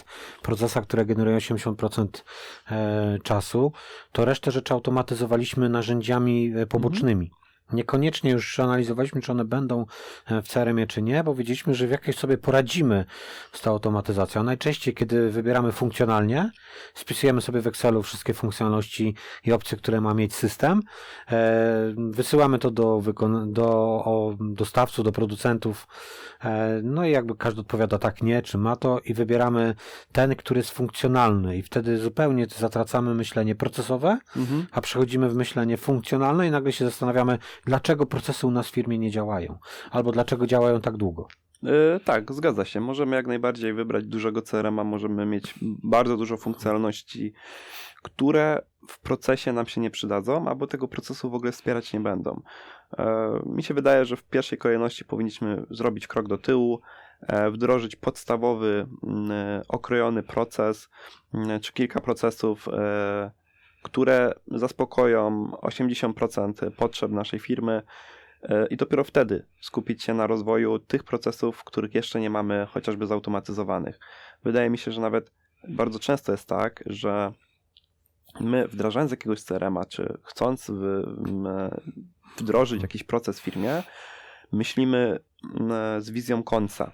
procesach, 0.41 0.83
które 0.83 1.05
generują 1.05 1.37
80% 1.37 2.07
e, 2.71 3.17
czasu, 3.23 3.71
to 4.11 4.25
resztę 4.25 4.51
rzeczy 4.51 4.73
automatyzowaliśmy 4.73 5.69
narzędziami 5.69 6.53
e, 6.55 6.65
pobocznymi. 6.65 7.25
Mhm. 7.25 7.48
Niekoniecznie 7.73 8.31
już 8.31 8.59
analizowaliśmy, 8.59 9.21
czy 9.21 9.31
one 9.31 9.45
będą 9.45 9.85
e, 10.25 10.41
w 10.41 10.47
CRM-ie, 10.47 10.87
czy 10.87 11.01
nie, 11.01 11.23
bo 11.23 11.35
wiedzieliśmy, 11.35 11.75
że 11.75 11.87
w 11.87 11.91
jakiejś 11.91 12.17
sobie 12.17 12.37
poradzimy 12.37 13.05
z 13.51 13.61
tą 13.61 13.71
automatyzacją. 13.71 14.43
Najczęściej, 14.43 14.93
kiedy 14.93 15.29
wybieramy 15.29 15.71
funkcjonalnie, 15.71 16.51
spisujemy 16.93 17.41
sobie 17.41 17.61
w 17.61 17.67
Excelu 17.67 18.03
wszystkie 18.03 18.33
funkcjonalności 18.33 19.15
i 19.45 19.51
opcje, 19.51 19.77
które 19.77 20.01
ma 20.01 20.13
mieć 20.13 20.35
system, 20.35 20.81
e, 21.31 21.93
wysyłamy 21.97 22.59
to 22.59 22.71
do, 22.71 23.01
do 23.47 24.35
dostawców, 24.39 25.05
do 25.05 25.11
producentów, 25.11 25.87
e, 26.43 26.81
no 26.83 27.05
i 27.05 27.11
jakby 27.11 27.35
każdy 27.35 27.61
odpowiada 27.61 27.97
tak, 27.97 28.21
nie, 28.21 28.41
czy 28.41 28.57
ma 28.57 28.75
to 28.75 28.99
i 29.05 29.13
wybieramy 29.13 29.75
ten, 30.11 30.35
który 30.35 30.59
jest 30.59 30.71
funkcjonalny 30.71 31.57
i 31.57 31.61
wtedy 31.61 31.97
zupełnie 31.97 32.47
zatracamy 32.57 33.15
myślenie 33.15 33.55
procesowe, 33.55 34.17
mhm. 34.35 34.67
a 34.71 34.81
przechodzimy 34.81 35.29
w 35.29 35.35
myślenie 35.35 35.77
funkcjonalne 35.77 36.47
i 36.47 36.51
nagle 36.51 36.71
się 36.71 36.85
zastanawiamy, 36.85 37.37
dlaczego 37.65 38.05
procesy 38.05 38.47
u 38.47 38.51
nas 38.51 38.67
w 38.67 38.71
firmie 38.71 38.97
nie 38.97 39.11
działają, 39.11 39.57
albo 39.91 40.11
dlaczego 40.11 40.47
działają 40.47 40.81
tak 40.81 40.97
długo. 40.97 41.27
Yy, 41.63 41.99
tak, 42.05 42.33
zgadza 42.33 42.65
się. 42.65 42.79
Możemy 42.79 43.15
jak 43.15 43.27
najbardziej 43.27 43.73
wybrać 43.73 44.05
dużego 44.05 44.41
CRM-a, 44.41 44.83
możemy 44.83 45.25
mieć 45.25 45.53
bardzo 45.61 46.17
dużo 46.17 46.37
funkcjonalności, 46.37 47.33
które 48.03 48.61
w 48.87 48.99
procesie 48.99 49.53
nam 49.53 49.65
się 49.65 49.81
nie 49.81 49.89
przydadzą, 49.89 50.47
albo 50.47 50.67
tego 50.67 50.87
procesu 50.87 51.29
w 51.29 51.35
ogóle 51.35 51.51
wspierać 51.51 51.93
nie 51.93 51.99
będą. 51.99 52.41
E, 52.97 53.39
Mi 53.45 53.63
się 53.63 53.73
wydaje, 53.73 54.05
że 54.05 54.15
w 54.15 54.23
pierwszej 54.23 54.57
kolejności 54.57 55.05
powinniśmy 55.05 55.65
zrobić 55.69 56.07
krok 56.07 56.27
do 56.27 56.37
tyłu, 56.37 56.81
e, 57.21 57.51
wdrożyć 57.51 57.95
podstawowy, 57.95 58.87
mm, 59.03 59.31
e, 59.31 59.61
okrojony 59.67 60.23
proces, 60.23 60.89
mm, 61.33 61.59
czy 61.59 61.73
kilka 61.73 62.01
procesów, 62.01 62.67
e, 62.67 63.31
które 63.83 64.33
zaspokoją 64.47 65.51
80% 65.51 66.71
potrzeb 66.71 67.11
naszej 67.11 67.39
firmy 67.39 67.81
e, 68.43 68.67
i 68.67 68.77
dopiero 68.77 69.03
wtedy 69.03 69.45
skupić 69.61 70.03
się 70.03 70.13
na 70.13 70.27
rozwoju 70.27 70.79
tych 70.79 71.03
procesów, 71.03 71.63
których 71.63 71.95
jeszcze 71.95 72.19
nie 72.19 72.29
mamy 72.29 72.67
chociażby 72.69 73.07
zautomatyzowanych. 73.07 73.99
Wydaje 74.43 74.69
mi 74.69 74.77
się, 74.77 74.91
że 74.91 75.01
nawet 75.01 75.31
bardzo 75.67 75.99
często 75.99 76.31
jest 76.31 76.47
tak, 76.47 76.83
że 76.85 77.31
my 78.39 78.67
wdrażając 78.67 79.11
jakiegoś 79.11 79.43
CRM-a, 79.43 79.85
czy 79.85 80.17
chcąc 80.23 80.69
m, 80.69 81.47
wdrożyć 82.37 82.81
jakiś 82.81 83.03
proces 83.03 83.39
w 83.39 83.43
firmie, 83.43 83.83
myślimy 84.51 85.19
m, 85.59 85.71
z 86.01 86.09
wizją 86.09 86.43
końca. 86.43 86.91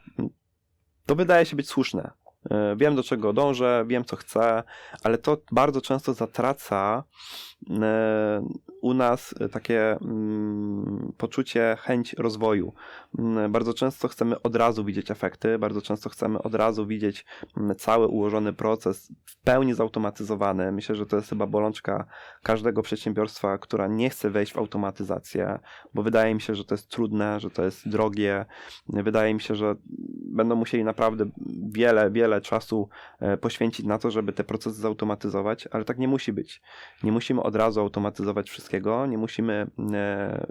To 1.05 1.15
wydaje 1.15 1.45
się 1.45 1.55
być 1.55 1.69
słuszne. 1.69 2.11
E, 2.51 2.75
Wiem, 2.75 2.95
do 2.95 3.03
czego 3.03 3.33
dążę, 3.33 3.85
wiem, 3.87 4.05
co 4.05 4.15
chcę, 4.15 4.63
ale 5.03 5.17
to 5.17 5.37
bardzo 5.51 5.81
często 5.81 6.13
zatraca 6.13 7.03
e, 7.69 8.47
u 8.81 8.93
nas 8.93 9.35
takie 9.51 9.91
mm, 9.91 10.54
poczucie, 11.17 11.77
chęć 11.79 12.13
rozwoju. 12.13 12.73
Mm, 13.19 13.51
Bardzo 13.51 13.73
często 13.73 14.07
chcemy 14.07 14.41
od 14.41 14.55
razu 14.55 14.85
widzieć 14.85 15.11
efekty, 15.11 15.59
bardzo 15.59 15.81
często 15.81 16.09
chcemy 16.09 16.41
od 16.41 16.55
razu 16.55 16.85
widzieć 16.87 17.25
mm, 17.57 17.75
cały 17.75 18.07
ułożony 18.07 18.53
proces 18.53 19.11
w 19.25 19.41
pełni 19.41 19.73
zautomatyzowany. 19.73 20.71
Myślę, 20.71 20.95
że 20.95 21.05
to 21.05 21.15
jest 21.15 21.29
chyba 21.29 21.47
bolączka 21.47 22.05
każdego 22.43 22.81
przedsiębiorstwa, 22.81 23.57
która 23.57 23.87
nie 23.87 24.09
chce 24.09 24.29
wejść 24.29 24.53
w 24.53 24.57
automatyzację, 24.57 25.59
bo 25.93 26.03
wydaje 26.03 26.35
mi 26.35 26.41
się, 26.41 26.55
że 26.55 26.65
to 26.65 26.75
jest 26.75 26.89
trudne, 26.89 27.39
że 27.39 27.49
to 27.49 27.63
jest 27.65 27.89
drogie. 27.89 28.45
Wydaje 28.89 29.33
mi 29.33 29.41
się, 29.41 29.55
że 29.55 29.75
będą 30.35 30.55
musieli 30.55 30.83
naprawdę 30.83 31.25
wiele, 31.71 32.11
wiele 32.11 32.41
czasu 32.41 32.89
e, 33.19 33.37
poświęcić 33.37 33.85
na 33.85 33.97
to, 33.97 34.11
żeby 34.11 34.33
te 34.33 34.43
procesy 34.43 34.81
zautomatyzować, 34.81 35.67
ale 35.71 35.85
tak 35.85 35.97
nie 35.97 36.07
musi 36.07 36.33
być. 36.33 36.61
Nie 37.03 37.11
musimy 37.11 37.41
od 37.43 37.55
razu 37.55 37.79
automatyzować 37.81 38.49
wszystkiego, 38.49 39.05
nie 39.05 39.17
musimy 39.17 39.67
e, 39.93 40.47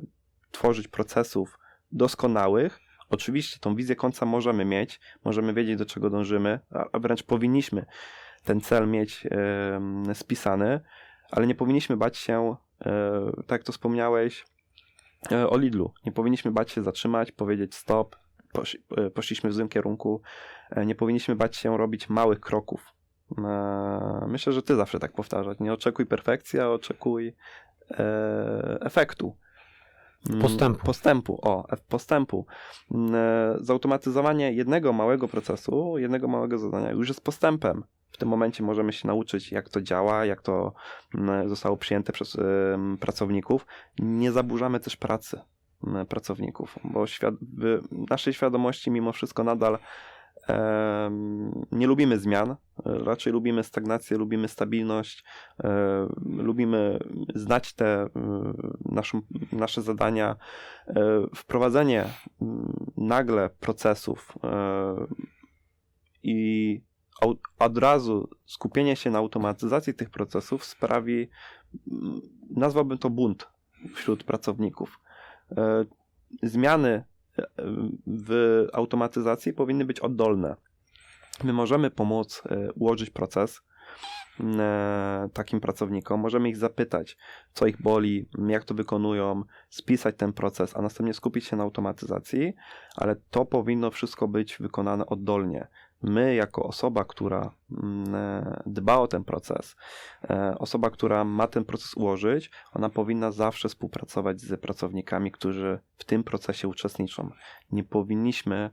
tworzyć 0.55 0.89
procesów 0.89 1.59
doskonałych. 1.93 2.81
Oczywiście 3.11 3.59
tą 3.61 3.75
wizję 3.75 3.97
końca 3.97 4.27
możemy 4.27 4.65
mieć, 4.65 5.01
możemy 5.25 5.55
wiedzieć 5.55 5.77
do 5.77 5.87
czego 5.87 6.11
dążymy, 6.11 6.61
a 6.93 6.99
wręcz 6.99 7.23
powinniśmy 7.23 7.87
ten 8.45 8.61
cel 8.61 8.89
mieć 8.89 9.27
spisany, 10.15 10.81
ale 11.31 11.47
nie 11.47 11.55
powinniśmy 11.55 11.97
bać 11.97 12.19
się, 12.19 12.57
e, 12.87 13.31
tak 13.37 13.51
jak 13.51 13.63
to 13.63 13.73
wspomniałeś, 13.73 14.45
e, 15.33 15.51
o 15.51 15.59
Lidlu. 15.59 15.93
Nie 16.07 16.13
powinniśmy 16.13 16.51
bać 16.51 16.71
się 16.71 16.83
zatrzymać, 16.83 17.33
powiedzieć 17.33 17.75
stop, 17.75 18.17
posz, 18.53 18.79
e, 18.97 19.11
poszliśmy 19.11 19.51
w 19.51 19.55
złym 19.55 19.69
kierunku. 19.69 20.23
Nie 20.87 20.95
powinniśmy 20.95 21.37
bać 21.37 21.57
się 21.57 21.77
robić 21.77 22.09
małych 22.09 22.41
kroków. 22.41 22.95
Myślę, 24.27 24.53
że 24.53 24.63
ty 24.63 24.77
zawsze 24.77 24.99
tak 24.99 25.13
powtarzać. 25.13 25.61
Nie 25.61 25.73
oczekuj 25.73 26.07
perfekcji, 26.07 26.61
a 26.61 26.69
oczekuj 26.69 27.37
efektu. 28.81 29.37
Mm, 30.31 30.41
Postępu. 30.43 30.87
Postępu, 30.87 31.39
o, 31.43 31.69
e- 31.73 31.77
postępu. 31.89 32.47
Mm, 32.91 33.15
e, 33.15 33.57
Zautomatyzowanie 33.61 34.53
jednego 34.53 34.93
małego 34.93 35.29
procesu, 35.29 35.99
jednego 35.99 36.29
małego 36.29 36.59
zadania 36.59 36.91
już 36.91 37.09
jest 37.09 37.21
postępem. 37.21 37.85
W 38.11 38.17
tym 38.19 38.29
momencie 38.29 38.63
możemy 38.63 38.93
się 38.93 39.09
nauczyć, 39.09 39.53
jak 39.53 39.69
to 39.69 39.81
działa, 39.83 40.25
jak 40.25 40.43
to 40.43 40.73
mm, 41.15 41.49
zostało 41.49 41.77
przyjęte 41.77 42.13
przez 42.13 42.37
pracowników. 43.01 43.67
Nie 43.99 44.33
zaburzamy 44.33 44.81
też 44.81 44.97
pracy 44.97 45.41
pracowników, 46.09 46.79
bo 46.85 47.07
świad- 47.07 47.37
w 47.59 47.81
naszej 48.11 48.35
świadomości 48.35 48.91
mimo 48.91 49.13
wszystko 49.13 49.45
nadal 49.45 49.79
nie 51.73 51.87
lubimy 51.87 52.19
zmian, 52.19 52.57
raczej 52.85 53.33
lubimy 53.33 53.63
stagnację, 53.63 54.19
lubimy 54.19 54.49
stabilność, 54.49 55.25
lubimy 56.25 56.99
znać 57.35 57.73
te 57.73 58.09
naszą, 58.85 59.21
nasze 59.53 59.83
zadania. 59.83 60.37
Wprowadzenie 61.35 62.05
m, 62.43 62.75
nagle 62.97 63.51
procesów 63.51 64.39
i 66.23 66.81
od 67.59 67.79
razu 67.79 68.29
skupienie 68.45 68.97
się 68.97 69.11
na 69.11 69.19
automatyzacji 69.19 69.95
tych 69.95 70.11
procesów 70.11 70.65
sprawi, 70.65 71.29
m, 71.93 72.21
nazwałbym 72.51 72.99
to 72.99 73.11
bunt 73.11 73.49
wśród 73.95 74.25
pracowników. 74.25 75.01
Zmiany 76.43 77.05
w 78.07 78.67
automatyzacji 78.73 79.53
powinny 79.53 79.85
być 79.85 80.01
oddolne. 80.01 80.57
My 81.45 81.53
możemy 81.53 81.91
pomóc 81.91 82.43
e, 82.47 82.73
ułożyć 82.73 83.11
proces 83.11 83.63
e, 84.41 85.29
takim 85.33 85.61
pracownikom, 85.61 86.21
możemy 86.21 86.49
ich 86.49 86.57
zapytać, 86.57 87.17
co 87.55 87.67
ich 87.67 87.83
boli, 87.83 88.29
jak 88.49 88.65
to 88.65 88.75
wykonują, 88.75 89.43
spisać 89.69 90.15
ten 90.17 90.33
proces, 90.33 90.77
a 90.77 90.83
następnie 90.83 91.15
skupić 91.15 91.45
się 91.45 91.57
na 91.57 91.63
automatyzacji, 91.63 92.55
ale 92.97 93.17
to 93.31 93.45
powinno 93.45 93.91
wszystko 93.91 94.29
być 94.29 94.57
wykonane 94.61 95.07
oddolnie. 95.07 95.69
My, 96.05 96.35
jako 96.35 96.63
osoba, 96.63 97.05
która 97.05 97.55
mm, 97.83 98.15
e, 98.15 98.63
dba 98.67 98.99
o 98.99 99.09
ten 99.09 99.25
proces, 99.25 99.77
e, 100.31 100.55
osoba, 100.59 100.91
która 100.91 101.25
ma 101.25 101.47
ten 101.47 101.65
proces 101.65 101.95
ułożyć, 101.95 102.51
ona 102.73 102.89
powinna 102.89 103.33
zawsze 103.33 103.69
współpracować 103.69 104.41
z 104.41 104.61
pracownikami, 104.61 105.33
którzy 105.33 105.79
w 105.99 106.05
tym 106.05 106.25
procesie 106.25 106.69
uczestniczą. 106.69 107.31
Nie 107.73 107.85
powinniśmy 107.85 108.71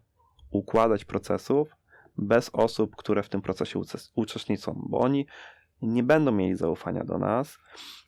układać 0.52 1.06
procesów 1.06 1.76
bez 2.17 2.50
osób, 2.54 2.96
które 2.96 3.24
w 3.24 3.30
tym 3.30 3.41
procesie 3.41 3.82
uczestniczą, 4.15 4.86
bo 4.89 5.00
oni 5.00 5.28
nie 5.82 6.04
będą 6.04 6.32
mieli 6.32 6.56
zaufania 6.56 7.04
do 7.04 7.17
nas, 7.17 7.58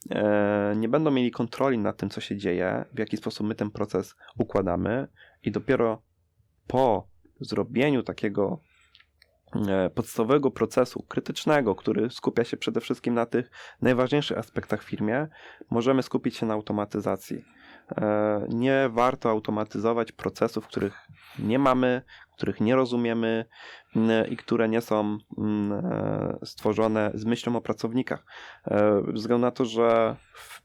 e, 0.09 0.73
nie 0.75 0.89
będą 0.89 1.11
mieli 1.11 1.31
kontroli 1.31 1.77
nad 1.77 1.97
tym, 1.97 2.09
co 2.09 2.21
się 2.21 2.37
dzieje, 2.37 2.85
w 2.93 2.99
jaki 2.99 3.17
sposób 3.17 3.47
my 3.47 3.55
ten 3.55 3.71
proces 3.71 4.15
układamy, 4.37 5.07
i 5.43 5.51
dopiero 5.51 6.01
po 6.67 7.07
zrobieniu 7.39 8.03
takiego 8.03 8.59
podstawowego 9.95 10.51
procesu 10.51 11.03
krytycznego, 11.03 11.75
który 11.75 12.09
skupia 12.09 12.43
się 12.43 12.57
przede 12.57 12.81
wszystkim 12.81 13.13
na 13.13 13.25
tych 13.25 13.51
najważniejszych 13.81 14.37
aspektach 14.37 14.83
w 14.83 14.87
firmie, 14.87 15.27
możemy 15.71 16.03
skupić 16.03 16.37
się 16.37 16.45
na 16.45 16.53
automatyzacji. 16.53 17.45
E, 17.97 18.45
Nie 18.49 18.89
warto 18.91 19.29
automatyzować 19.29 20.11
procesów, 20.11 20.67
których 20.67 21.07
nie 21.39 21.59
mamy, 21.59 22.01
których 22.37 22.61
nie 22.61 22.75
rozumiemy 22.75 23.45
mm, 23.95 24.27
i 24.29 24.37
które 24.37 24.69
nie 24.69 24.81
są 24.81 25.17
mm, 25.37 25.85
e, 25.85 26.37
stworzone 26.45 27.11
z 27.13 27.25
myślą 27.25 27.55
o 27.55 27.61
pracownikach. 27.61 28.25
E, 28.67 29.01
Ze 29.07 29.11
względu 29.13 29.45
na 29.45 29.51
to, 29.51 29.65
że 29.65 30.15
w- 30.33 30.62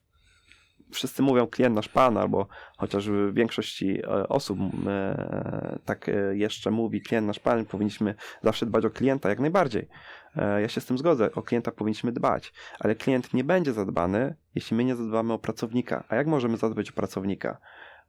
wszyscy 0.93 1.23
mówią 1.23 1.47
klient 1.47 1.75
nasz 1.75 1.89
pan, 1.89 2.17
albo 2.17 2.47
chociaż 2.77 3.09
w 3.09 3.35
większości 3.35 4.01
e, 4.01 4.29
osób 4.29 4.59
e, 4.87 5.79
tak 5.85 6.09
e, 6.09 6.37
jeszcze 6.37 6.71
mówi 6.71 7.01
klient 7.01 7.27
nasz 7.27 7.39
pan, 7.39 7.65
powinniśmy 7.65 8.15
zawsze 8.43 8.67
dbać 8.67 8.85
o 8.85 8.91
klienta 8.91 9.29
jak 9.29 9.41
najbardziej. 9.41 9.89
Ja 10.37 10.69
się 10.69 10.81
z 10.81 10.87
tym 10.87 10.99
zgodzę, 10.99 11.33
o 11.35 11.43
klienta 11.43 11.73
powinniśmy 11.73 12.13
dbać, 12.13 12.53
ale 12.81 12.95
klient 12.95 13.35
nie 13.35 13.45
będzie 13.45 13.73
zadbany, 13.73 14.35
jeśli 14.55 14.77
my 14.77 14.85
nie 14.85 14.97
zadbamy 14.97 15.33
o 15.33 15.39
pracownika. 15.39 16.05
A 16.09 16.17
jak 16.17 16.27
możemy 16.27 16.57
zadbać 16.57 16.91
o 16.91 16.93
pracownika? 16.93 17.59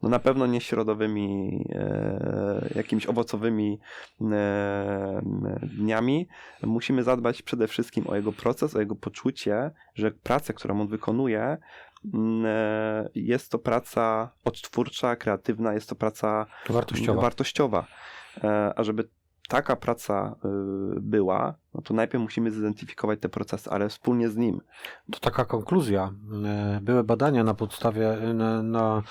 No 0.01 0.09
na 0.09 0.19
pewno 0.19 0.47
nie 0.47 0.61
środowymi, 0.61 1.65
jakimiś 2.75 3.07
owocowymi 3.07 3.79
dniami. 5.77 6.27
Musimy 6.63 7.03
zadbać 7.03 7.41
przede 7.41 7.67
wszystkim 7.67 8.07
o 8.07 8.15
jego 8.15 8.31
proces, 8.31 8.75
o 8.75 8.79
jego 8.79 8.95
poczucie, 8.95 9.71
że 9.95 10.11
praca, 10.11 10.53
którą 10.53 10.81
on 10.81 10.87
wykonuje, 10.87 11.57
jest 13.15 13.51
to 13.51 13.59
praca 13.59 14.31
odtwórcza, 14.45 15.15
kreatywna, 15.15 15.73
jest 15.73 15.89
to 15.89 15.95
praca 15.95 16.45
Wartościowa. 16.69 17.21
wartościowa. 17.21 17.87
E, 18.43 18.73
A 18.75 18.83
żeby 18.83 19.09
taka 19.49 19.75
praca 19.75 20.35
y, 20.45 20.99
była, 21.01 21.55
no 21.73 21.81
to 21.81 21.93
najpierw 21.93 22.21
musimy 22.23 22.51
zidentyfikować 22.51 23.19
te 23.19 23.29
procesy, 23.29 23.69
ale 23.69 23.89
wspólnie 23.89 24.29
z 24.29 24.35
nim. 24.37 24.61
To 25.11 25.19
taka 25.19 25.45
konkluzja. 25.45 26.13
E, 26.45 26.79
Były 26.81 27.03
badania 27.03 27.43
na 27.43 27.53
podstawie, 27.53 28.17
na, 28.33 28.63
na 28.63 29.03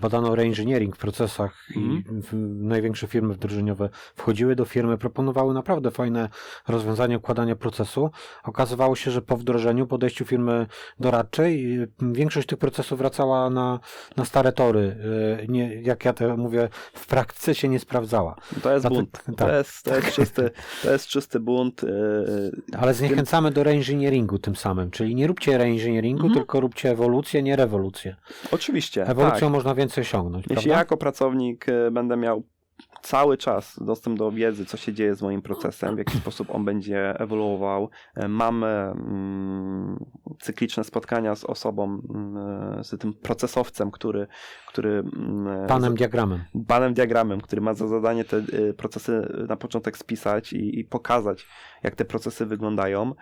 badano 0.00 0.34
reengineering 0.34 0.96
w 0.96 0.98
procesach 0.98 1.54
i 1.76 1.78
Mhm. 1.78 2.22
w, 2.22 2.28
największe 2.66 3.06
firmy 3.06 3.34
wdrożeniowe 3.34 3.88
wchodziły 4.16 4.56
do 4.56 4.64
firmy, 4.64 4.98
proponowały 4.98 5.54
naprawdę 5.54 5.90
fajne 5.90 6.28
rozwiązania 6.68 7.16
układania 7.16 7.56
procesu. 7.56 8.10
Okazywało 8.44 8.96
się, 8.96 9.10
że 9.10 9.22
po 9.22 9.36
wdrożeniu, 9.36 9.86
podejściu 9.86 10.24
firmy 10.24 10.66
doradczej, 11.00 11.78
y, 11.82 11.88
większość 12.02 12.48
tych 12.48 12.58
procesów 12.58 12.98
wracała 12.98 13.50
na, 13.50 13.80
na 14.16 14.24
stare 14.24 14.52
tory. 14.52 14.96
E, 15.42 15.46
Nie, 15.46 15.74
jak 15.82 16.04
ja 16.04 16.12
to 16.12 16.36
mówię, 16.36 16.68
w 16.94 17.06
praktyce 17.06 17.54
się 17.54 17.68
nie 17.68 17.78
sprawdzała. 17.78 18.34
To 18.62 18.72
jest 18.72 18.82
Dlatego- 18.82 18.94
bunt. 18.94 19.22
tak. 19.36 19.36
To, 19.36 19.56
jest, 19.56 19.82
to, 19.82 19.96
jest 19.96 20.12
czysty, 20.12 20.50
to 20.82 20.90
jest 20.92 21.06
czysty 21.06 21.40
bunt. 21.40 21.84
y, 21.84 21.86
y, 21.88 22.78
Ale 22.78 22.94
zniechęcamy 22.94 23.50
do 23.50 23.62
reengineeringu 23.62 24.38
tym 24.38 24.56
samym, 24.56 24.90
czyli 24.90 25.14
nie 25.14 25.26
róbcie 25.26 25.58
reengineeringu, 25.58 26.26
Mhm. 26.26 26.34
tylko 26.34 26.60
róbcie 26.60 26.90
ewolucję, 26.90 27.42
nie 27.42 27.56
rewolucję. 27.56 28.16
Oczywiście. 28.52 29.06
Ewolucją 29.06 29.40
tak. 29.40 29.50
można 29.52 29.74
więcej 29.76 30.02
osiągnąć, 30.02 30.44
Jeśli 30.44 30.54
prawda? 30.54 30.70
ja 30.70 30.78
jako 30.78 30.96
pracownik 30.96 31.68
e, 31.68 31.90
będę 31.90 32.16
miał 32.16 32.42
cały 33.02 33.36
czas 33.36 33.78
dostęp 33.80 34.18
do 34.18 34.30
wiedzy, 34.30 34.66
co 34.66 34.76
się 34.76 34.92
dzieje 34.92 35.14
z 35.14 35.22
moim 35.22 35.42
procesem, 35.42 35.94
w 35.94 35.98
jaki 35.98 36.18
sposób 36.18 36.54
on 36.54 36.64
będzie 36.64 37.20
ewoluował, 37.20 37.90
e, 38.14 38.28
mam 38.28 38.64
mm, 38.64 40.04
cykliczne 40.40 40.84
spotkania 40.84 41.34
z 41.34 41.44
osobą, 41.44 41.84
mm, 41.84 42.84
z 42.84 43.00
tym 43.00 43.14
procesowcem, 43.14 43.90
który, 43.90 44.26
który 44.68 44.90
mm, 44.90 45.66
Panem 45.66 45.94
diagramem. 45.94 46.44
panem 46.66 46.94
diagramem, 46.94 47.40
który 47.40 47.62
ma 47.62 47.74
za 47.74 47.88
zadanie 47.88 48.24
te 48.24 48.36
y, 48.36 48.74
procesy 48.74 49.44
na 49.48 49.56
początek 49.56 49.98
spisać 49.98 50.52
i, 50.52 50.80
i 50.80 50.84
pokazać, 50.84 51.46
jak 51.82 51.94
te 51.94 52.04
procesy 52.04 52.46
wyglądają, 52.46 53.12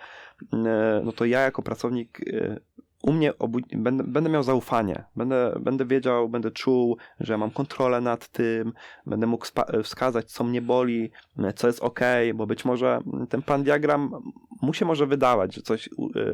y, 0.43 0.57
no 1.05 1.13
to 1.13 1.25
ja 1.25 1.41
jako 1.41 1.63
pracownik 1.63 2.21
y, 2.21 2.61
u 3.05 3.13
mnie 3.13 3.33
obu- 3.33 3.77
będę, 3.77 4.05
będę 4.05 4.31
miał 4.31 4.43
zaufanie, 4.43 5.05
będę, 5.17 5.55
będę 5.61 5.85
wiedział, 5.85 6.29
będę 6.29 6.51
czuł, 6.51 6.97
że 7.21 7.39
mam 7.39 7.51
kontrolę 7.51 8.01
nad 8.01 8.29
tym, 8.29 8.73
będę 9.07 9.27
mógł 9.27 9.47
wskazać, 9.83 10.33
co 10.33 10.45
mnie 10.45 10.63
boli, 10.63 11.11
co 11.57 11.67
jest 11.67 11.81
ok, 11.81 12.01
bo 12.35 12.47
być 12.47 12.65
może 12.65 12.99
ten 13.29 13.43
pan 13.43 13.63
diagram 13.63 14.11
mu 14.63 14.75
się 14.75 14.85
może 14.85 15.07
wydawać, 15.07 15.55
że 15.55 15.63
coś 15.63 15.89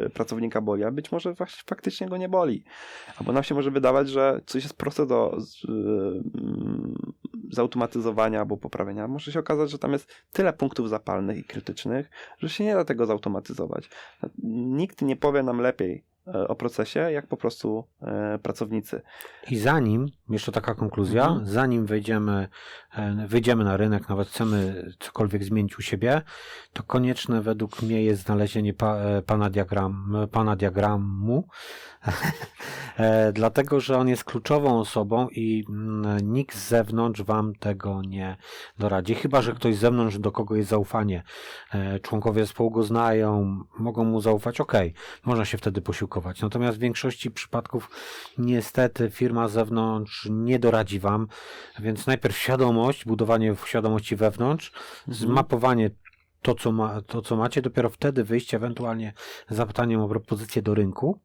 y, 0.07 0.11
pracownika 0.11 0.61
boli, 0.61 0.85
a 0.85 0.91
być 0.91 1.13
może 1.13 1.35
faktycznie 1.67 2.09
go 2.09 2.17
nie 2.17 2.29
boli. 2.29 2.65
Albo 3.19 3.33
nam 3.33 3.43
się 3.43 3.55
może 3.55 3.71
wydawać, 3.71 4.09
że 4.09 4.41
coś 4.47 4.63
jest 4.63 4.77
proste 4.77 5.07
do 5.07 5.39
mm, 5.69 7.13
zautomatyzowania 7.51 8.41
albo 8.41 8.57
poprawienia. 8.57 9.09
Może 9.09 9.33
się 9.33 9.41
okazać, 9.41 9.71
że 9.71 9.79
tam 9.79 9.93
jest 9.93 10.13
tyle 10.33 10.53
punktów 10.53 10.89
zapalnych 10.89 11.39
i 11.39 11.45
krytycznych, 11.45 12.11
że 12.39 12.49
się 12.49 12.65
nie 12.65 12.75
da 12.75 12.85
tego 12.85 13.07
zautomatyzować. 13.07 13.91
Nikt 14.43 15.03
nie 15.03 15.17
powie 15.17 15.43
nam 15.43 15.61
lepiej 15.61 16.05
e, 16.20 16.20
o 16.49 16.55
procesie, 16.55 17.01
jak 17.01 17.27
po 17.27 17.37
prostu 17.37 17.85
e, 18.03 18.39
pracownicy. 18.39 19.03
I 19.51 19.59
zanim, 19.59 20.07
jeszcze 20.29 20.53
taka 20.53 20.75
konkluzja, 20.75 21.27
Mhm. 21.27 21.47
zanim 21.47 21.87
wejdziemy, 21.87 22.49
e, 22.95 23.27
wyjdziemy 23.29 23.65
na 23.65 23.77
rynek, 23.77 24.09
nawet 24.09 24.29
chcemy 24.29 24.87
cokolwiek 25.01 25.45
zmienić 25.45 25.79
u 25.79 25.83
siebie, 25.83 26.23
to 26.73 26.83
konieczne 26.83 27.43
według 27.43 27.83
mnie 27.83 28.03
jest 28.05 28.23
znalezienie 28.23 28.75
pa, 28.75 28.97
e, 28.97 29.23
pana, 29.23 29.51
diagram, 29.51 30.17
pana 30.33 30.57
diagramu, 30.57 31.49
e, 32.99 33.33
dlatego 33.33 33.81
że 33.81 33.99
on 33.99 34.09
jest 34.09 34.25
kluczową 34.25 34.81
osobą 34.81 35.29
i 35.29 35.65
mm, 35.69 36.33
nikt 36.33 36.57
z 36.57 36.69
zewnątrz 36.69 37.23
wam 37.23 37.55
tego 37.55 38.03
nie 38.03 38.37
doradzi. 38.79 39.15
Chyba, 39.15 39.43
że 39.43 39.53
ktoś 39.53 39.77
z 39.77 39.81
zewnątrz, 39.81 40.19
do 40.19 40.33
kogo 40.33 40.57
jest 40.57 40.69
zaufanie. 40.71 41.23
E, 41.75 42.01
Członkowie 42.01 42.43
zespołu 42.43 42.71
go 42.71 42.83
znają, 42.83 43.61
mogą 43.79 44.05
mu 44.05 44.21
zaufać, 44.21 44.61
ok, 44.61 44.73
można 45.25 45.45
się 45.45 45.59
wtedy 45.59 45.81
posiłkować. 45.81 46.20
Natomiast 46.43 46.79
w 46.79 46.81
większości 46.81 47.31
przypadków 47.31 47.91
niestety 48.39 49.11
firma 49.11 49.49
z 49.49 49.53
zewnątrz 49.53 50.29
nie 50.31 50.59
doradzi 50.59 51.01
wam, 51.01 51.27
więc 51.79 52.07
najpierw 52.07 52.39
świadomość, 52.39 53.05
budowanie 53.05 53.55
świadomości 53.65 54.17
wewnątrz, 54.17 54.73
zmapowanie 55.09 55.91
to 56.43 56.55
co, 56.55 56.73
ma, 56.73 57.03
to, 57.03 57.23
co 57.23 57.37
macie, 57.37 57.63
dopiero 57.63 57.91
wtedy 57.91 58.25
wyjście 58.25 58.57
ewentualnie 58.57 59.13
z 59.51 59.57
zapytaniem 59.57 60.01
o 60.01 60.09
propozycję 60.09 60.63
do 60.63 60.75
rynku, 60.75 61.21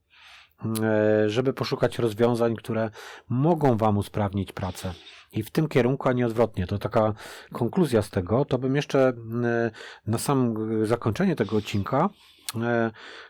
e, 0.84 1.30
żeby 1.30 1.54
poszukać 1.54 2.00
rozwiązań, 2.00 2.56
które 2.56 2.90
mogą 3.30 3.78
wam 3.78 3.98
usprawnić 3.98 4.52
pracę. 4.52 4.94
I 5.32 5.44
w 5.44 5.52
tym 5.52 5.68
kierunku, 5.68 6.10
a 6.10 6.14
nie 6.14 6.26
odwrotnie. 6.26 6.68
To 6.68 6.78
taka 6.78 7.14
konkluzja 7.54 8.02
z 8.02 8.10
tego. 8.10 8.46
To 8.46 8.58
bym 8.58 8.76
jeszcze 8.76 9.14
e, 9.44 9.72
na 10.08 10.18
sam 10.18 10.56
zakończenie 10.86 11.36
tego 11.36 11.58
odcinka 11.58 12.10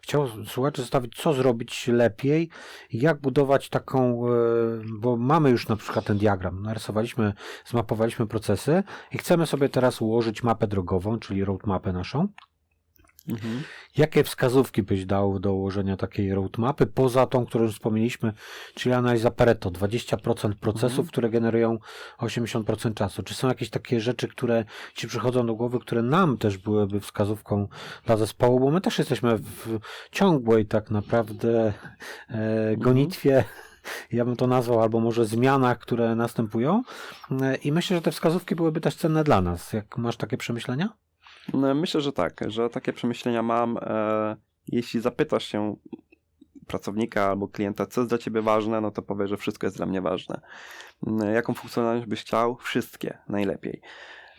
chciał 0.02 0.28
słuchaczy 0.48 0.82
zostawić, 0.82 1.16
co 1.16 1.34
zrobić 1.34 1.88
lepiej, 1.88 2.50
jak 2.92 3.22
budować 3.22 3.70
taką, 3.70 4.28
e, 4.28 4.32
bo 5.00 5.18
mamy 5.18 5.50
już 5.50 5.68
na 5.68 5.76
przykład 5.76 6.06
ten 6.06 6.18
diagram, 6.18 6.62
narysowaliśmy, 6.62 7.34
zmapowaliśmy 7.66 8.28
procesy 8.28 8.84
i 9.12 9.18
chcemy 9.18 9.46
sobie 9.46 9.70
teraz 9.70 10.02
ułożyć 10.02 10.44
mapę 10.44 10.68
drogową, 10.68 11.20
czyli 11.20 11.46
roadmapę 11.46 11.94
naszą. 11.94 12.28
Mhm. 13.30 13.64
Jakie 13.98 14.24
wskazówki 14.24 14.84
byś 14.84 15.06
dał 15.06 15.40
do 15.40 15.54
ułożenia 15.54 15.98
takiej 15.98 16.34
roadmapy, 16.34 16.86
poza 16.86 17.26
tą, 17.26 17.46
którą 17.46 17.64
już 17.64 17.74
wspomnieliśmy, 17.74 18.34
czyli 18.76 18.96
analiza 18.96 19.32
Pareto, 19.32 19.72
20% 19.72 20.56
procesów, 20.56 21.00
Mhm. 21.00 21.08
które 21.08 21.30
generują 21.30 21.78
80% 22.18 22.94
czasu. 22.94 23.24
Czy 23.24 23.34
są 23.34 23.48
jakieś 23.48 23.70
takie 23.70 24.00
rzeczy, 24.00 24.28
które 24.28 24.66
ci 24.96 25.08
przychodzą 25.08 25.46
do 25.46 25.56
głowy, 25.56 25.80
które 25.80 26.02
nam 26.02 26.38
też 26.38 26.58
byłyby 26.58 27.00
wskazówką 27.00 27.68
dla 28.06 28.18
zespołu, 28.18 28.60
bo 28.60 28.72
my 28.72 28.82
też 28.82 29.00
jesteśmy 29.00 29.38
w 29.38 29.80
ciągłej 30.12 30.66
tak 30.66 30.92
naprawdę 30.92 31.74
e, 32.30 32.78
gonitwie, 32.78 33.44
ja 34.12 34.26
bym 34.26 34.36
to 34.36 34.48
nazwał, 34.48 34.82
albo 34.82 35.00
może 35.00 35.26
zmianach, 35.26 35.80
które 35.80 36.16
następują 36.16 36.84
e, 37.42 37.56
i 37.56 37.72
myślę, 37.72 37.98
że 37.98 38.02
te 38.02 38.12
wskazówki 38.12 38.56
byłyby 38.56 38.82
też 38.82 38.96
cenne 38.96 39.24
dla 39.24 39.42
nas. 39.42 39.74
Jak 39.74 39.98
masz 39.98 40.18
takie 40.18 40.38
przemyślenia? 40.38 41.05
No, 41.54 41.76
Myślę, 41.76 42.02
że 42.02 42.12
tak, 42.12 42.42
że 42.48 42.70
takie 42.70 42.94
przemyślenia 42.94 43.44
mam. 43.44 43.78
E, 43.82 44.36
jeśli 44.68 45.00
zapytasz 45.02 45.46
się 45.46 45.76
pracownika 46.68 47.26
albo 47.26 47.48
klienta, 47.48 47.86
co 47.86 48.02
jest 48.02 48.12
dla 48.12 48.18
ciebie 48.18 48.42
ważne, 48.42 48.82
no 48.82 48.92
to 48.92 49.02
powie, 49.02 49.28
że 49.28 49.38
wszystko 49.38 49.68
jest 49.68 49.78
dla 49.78 49.86
mnie 49.86 50.02
ważne. 50.02 50.42
Mm, 51.08 51.34
Jaką 51.34 51.54
funkcjonalność 51.54 52.06
byś 52.08 52.22
chciał? 52.22 52.58
Wszystkie, 52.58 53.18
najlepiej. 53.30 53.82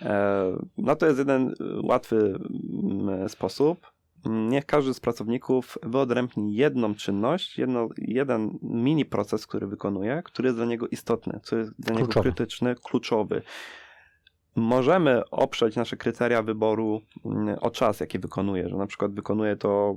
E, 0.03 0.45
no 0.79 0.97
to 0.97 1.07
jest 1.07 1.19
jeden 1.19 1.49
y, 1.49 1.55
łatwy 1.83 2.39
mm, 2.85 3.29
sposób. 3.29 3.87
Mm, 4.27 4.49
Niech 4.49 4.67
każdy 4.67 4.95
z 4.95 5.01
pracowników 5.01 5.79
wyodrębni 5.83 6.55
jedną 6.55 6.95
czynność, 6.95 7.59
jedno, 7.59 7.89
jeden 7.99 8.59
mini 8.63 9.05
proces, 9.05 9.47
który 9.47 9.67
wykonuje, 9.67 10.23
który 10.25 10.47
jest 10.49 10.59
dla 10.59 10.67
niego 10.67 10.89
istotny, 10.89 11.41
co 11.43 11.57
jest 11.57 11.81
dla 11.81 11.95
niego 11.95 12.05
Kluczowy. 12.07 12.23
krytyczny, 12.33 12.75
kluczowy. 12.85 13.43
Możemy 14.57 15.31
oprzeć 15.31 15.77
nasze 15.77 15.97
kryteria 15.97 16.43
wyboru 16.43 17.03
mm, 17.25 17.57
o 17.61 17.71
czas, 17.71 18.01
jaki 18.01 18.19
wykonuje, 18.19 18.69
że 18.69 18.77
na 18.77 18.87
przykład 18.87 19.15
wykonuje 19.15 19.57
to 19.57 19.97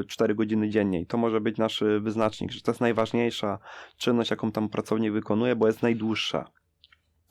y, 0.00 0.04
4 0.04 0.34
godziny 0.34 0.68
dziennie 0.68 1.00
i 1.00 1.06
to 1.06 1.18
może 1.18 1.40
być 1.40 1.56
nasz 1.56 1.84
wyznacznik, 2.00 2.50
że 2.52 2.60
to 2.60 2.70
jest 2.70 2.80
najważniejsza 2.80 3.58
czynność, 3.96 4.30
jaką 4.30 4.52
tam 4.52 4.68
pracownik 4.68 5.12
wykonuje, 5.12 5.56
bo 5.56 5.66
jest 5.66 5.82
najdłuższa. 5.82 6.50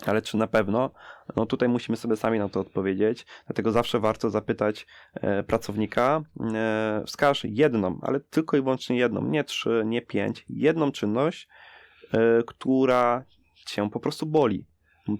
Ale 0.06 0.22
czy 0.22 0.38
na 0.38 0.48
pewno? 0.48 0.92
No 1.36 1.46
tutaj 1.46 1.70
musimy 1.70 1.98
sobie 1.98 2.16
sami 2.16 2.40
na 2.40 2.50
to 2.50 2.60
odpowiedzieć, 2.60 3.26
dlatego 3.46 3.72
zawsze 3.72 4.00
warto 4.00 4.30
zapytać 4.30 4.88
e, 5.14 5.44
pracownika, 5.44 6.22
e, 6.54 7.04
wskaż 7.06 7.44
jedną, 7.44 8.00
ale 8.02 8.20
tylko 8.20 8.58
i 8.58 8.62
wyłącznie 8.62 8.98
jedną, 8.98 9.28
nie 9.28 9.44
trzy, 9.44 9.84
nie 9.86 10.02
pięć, 10.02 10.46
jedną 10.50 10.92
czynność, 10.92 11.48
e, 12.14 12.44
która 12.48 13.24
cię 13.66 13.90
po 13.90 14.00
prostu 14.00 14.26
boli. 14.26 14.66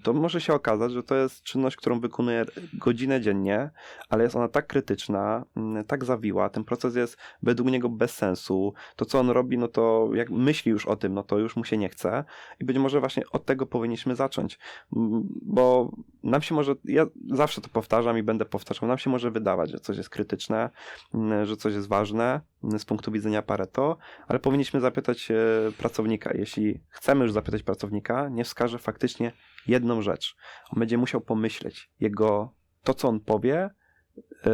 To 0.02 0.12
może 0.12 0.40
się 0.40 0.54
okazać, 0.54 0.92
że 0.92 1.02
to 1.02 1.14
jest 1.14 1.42
czynność, 1.42 1.76
którą 1.76 2.00
wykonuje 2.00 2.44
godzinę 2.72 3.20
dziennie, 3.20 3.70
ale 4.08 4.24
jest 4.24 4.36
ona 4.36 4.48
tak 4.48 4.66
krytyczna, 4.66 5.44
mm, 5.56 5.84
tak 5.84 6.04
zawiła, 6.04 6.48
ten 6.48 6.64
proces 6.64 6.96
jest 6.96 7.16
według 7.42 7.70
niego 7.70 7.88
bez 7.88 8.14
sensu. 8.14 8.74
To, 8.96 9.04
co 9.04 9.20
on 9.20 9.30
robi, 9.30 9.58
no 9.58 9.68
to 9.68 10.10
jak 10.14 10.30
myśli 10.30 10.70
już 10.72 10.86
o 10.86 10.96
tym, 10.96 11.14
no 11.14 11.22
to 11.22 11.38
już 11.38 11.56
mu 11.56 11.64
się 11.64 11.76
nie 11.76 11.88
chce. 11.88 12.24
I 12.60 12.64
być 12.64 12.78
może 12.78 13.00
właśnie 13.00 13.22
od 13.32 13.44
tego 13.44 13.66
powinniśmy 13.66 14.16
zacząć, 14.16 14.58
Mm, 14.96 15.28
bo 15.42 15.92
nam 16.22 16.42
się 16.42 16.54
może, 16.54 16.74
ja 16.84 17.06
zawsze 17.30 17.60
to 17.60 17.68
powtarzam 17.68 18.18
i 18.18 18.22
będę 18.22 18.44
powtarzał, 18.44 18.88
nam 18.88 18.98
się 18.98 19.10
może 19.10 19.30
wydawać, 19.30 19.70
że 19.70 19.78
coś 19.78 19.96
jest 19.96 20.10
krytyczne, 20.10 20.70
mm, 21.14 21.46
że 21.46 21.56
coś 21.56 21.74
jest 21.74 21.88
ważne 21.88 22.40
z 22.62 22.84
punktu 22.84 23.12
widzenia 23.12 23.42
Pareto, 23.42 23.96
ale 24.28 24.38
powinniśmy 24.38 24.80
zapytać 24.80 25.30
e, 25.30 25.34
pracownika. 25.78 26.30
Jeśli 26.34 26.80
chcemy 26.88 27.24
już 27.24 27.32
zapytać 27.32 27.62
pracownika, 27.62 28.28
nie 28.28 28.44
wskaże 28.44 28.78
faktycznie 28.78 29.32
jedną 29.68 30.02
rzecz. 30.02 30.36
On 30.72 30.80
będzie 30.80 30.98
musiał 30.98 31.20
pomyśleć. 31.20 31.90
Jego, 32.00 32.52
to 32.82 32.94
co 32.94 33.08
on 33.08 33.20
powie, 33.20 33.70
yy, 34.16 34.52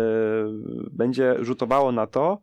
będzie 0.91 1.37
rzutowało 1.41 1.93
na 1.93 2.07
to, 2.07 2.43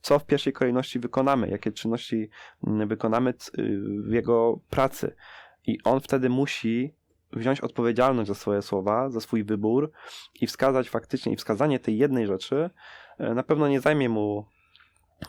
co 0.00 0.18
w 0.18 0.26
pierwszej 0.26 0.52
kolejności 0.52 0.98
wykonamy, 0.98 1.48
jakie 1.48 1.72
czynności 1.72 2.30
mm, 2.66 2.88
wykonamy 2.88 3.34
yy, 3.56 3.80
w 4.02 4.12
jego 4.12 4.60
pracy. 4.70 5.14
I 5.66 5.78
on 5.84 6.00
wtedy 6.00 6.28
musi 6.28 6.94
wziąć 7.32 7.60
odpowiedzialność 7.60 8.28
za 8.28 8.34
swoje 8.34 8.62
słowa, 8.62 9.10
za 9.10 9.20
swój 9.20 9.44
wybór 9.44 9.92
i 10.40 10.46
wskazać 10.46 10.90
faktycznie, 10.90 11.32
i 11.32 11.36
wskazanie 11.36 11.78
tej 11.78 11.98
jednej 11.98 12.26
rzeczy 12.26 12.70
yy, 13.18 13.34
na 13.34 13.42
pewno 13.42 13.68
nie 13.68 13.80
zajmie 13.80 14.08
mu 14.08 14.46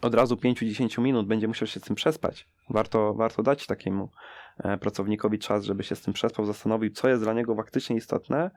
od 0.02 0.16
razu 0.16 0.36
5-10 0.36 1.02
minut, 1.02 1.28
będzie 1.28 1.48
musiał 1.48 1.68
się 1.68 1.80
z 1.80 1.84
tym 1.84 1.96
przespać. 1.96 2.48
Warto, 2.72 3.14
warto 3.14 3.44
dać 3.44 3.68
takiemu 3.68 4.10
e, 4.58 4.78
pracownikowi 4.78 5.40
czas, 5.40 5.64
żeby 5.64 5.84
się 5.84 5.96
z 5.96 6.02
tym 6.02 6.14
przespał, 6.14 6.46
zastanowił, 6.46 6.92
co 6.92 7.10
jest 7.10 7.24
dla 7.24 7.34
niego 7.34 7.56
faktycznie 7.56 7.96
istotne. 7.96 8.52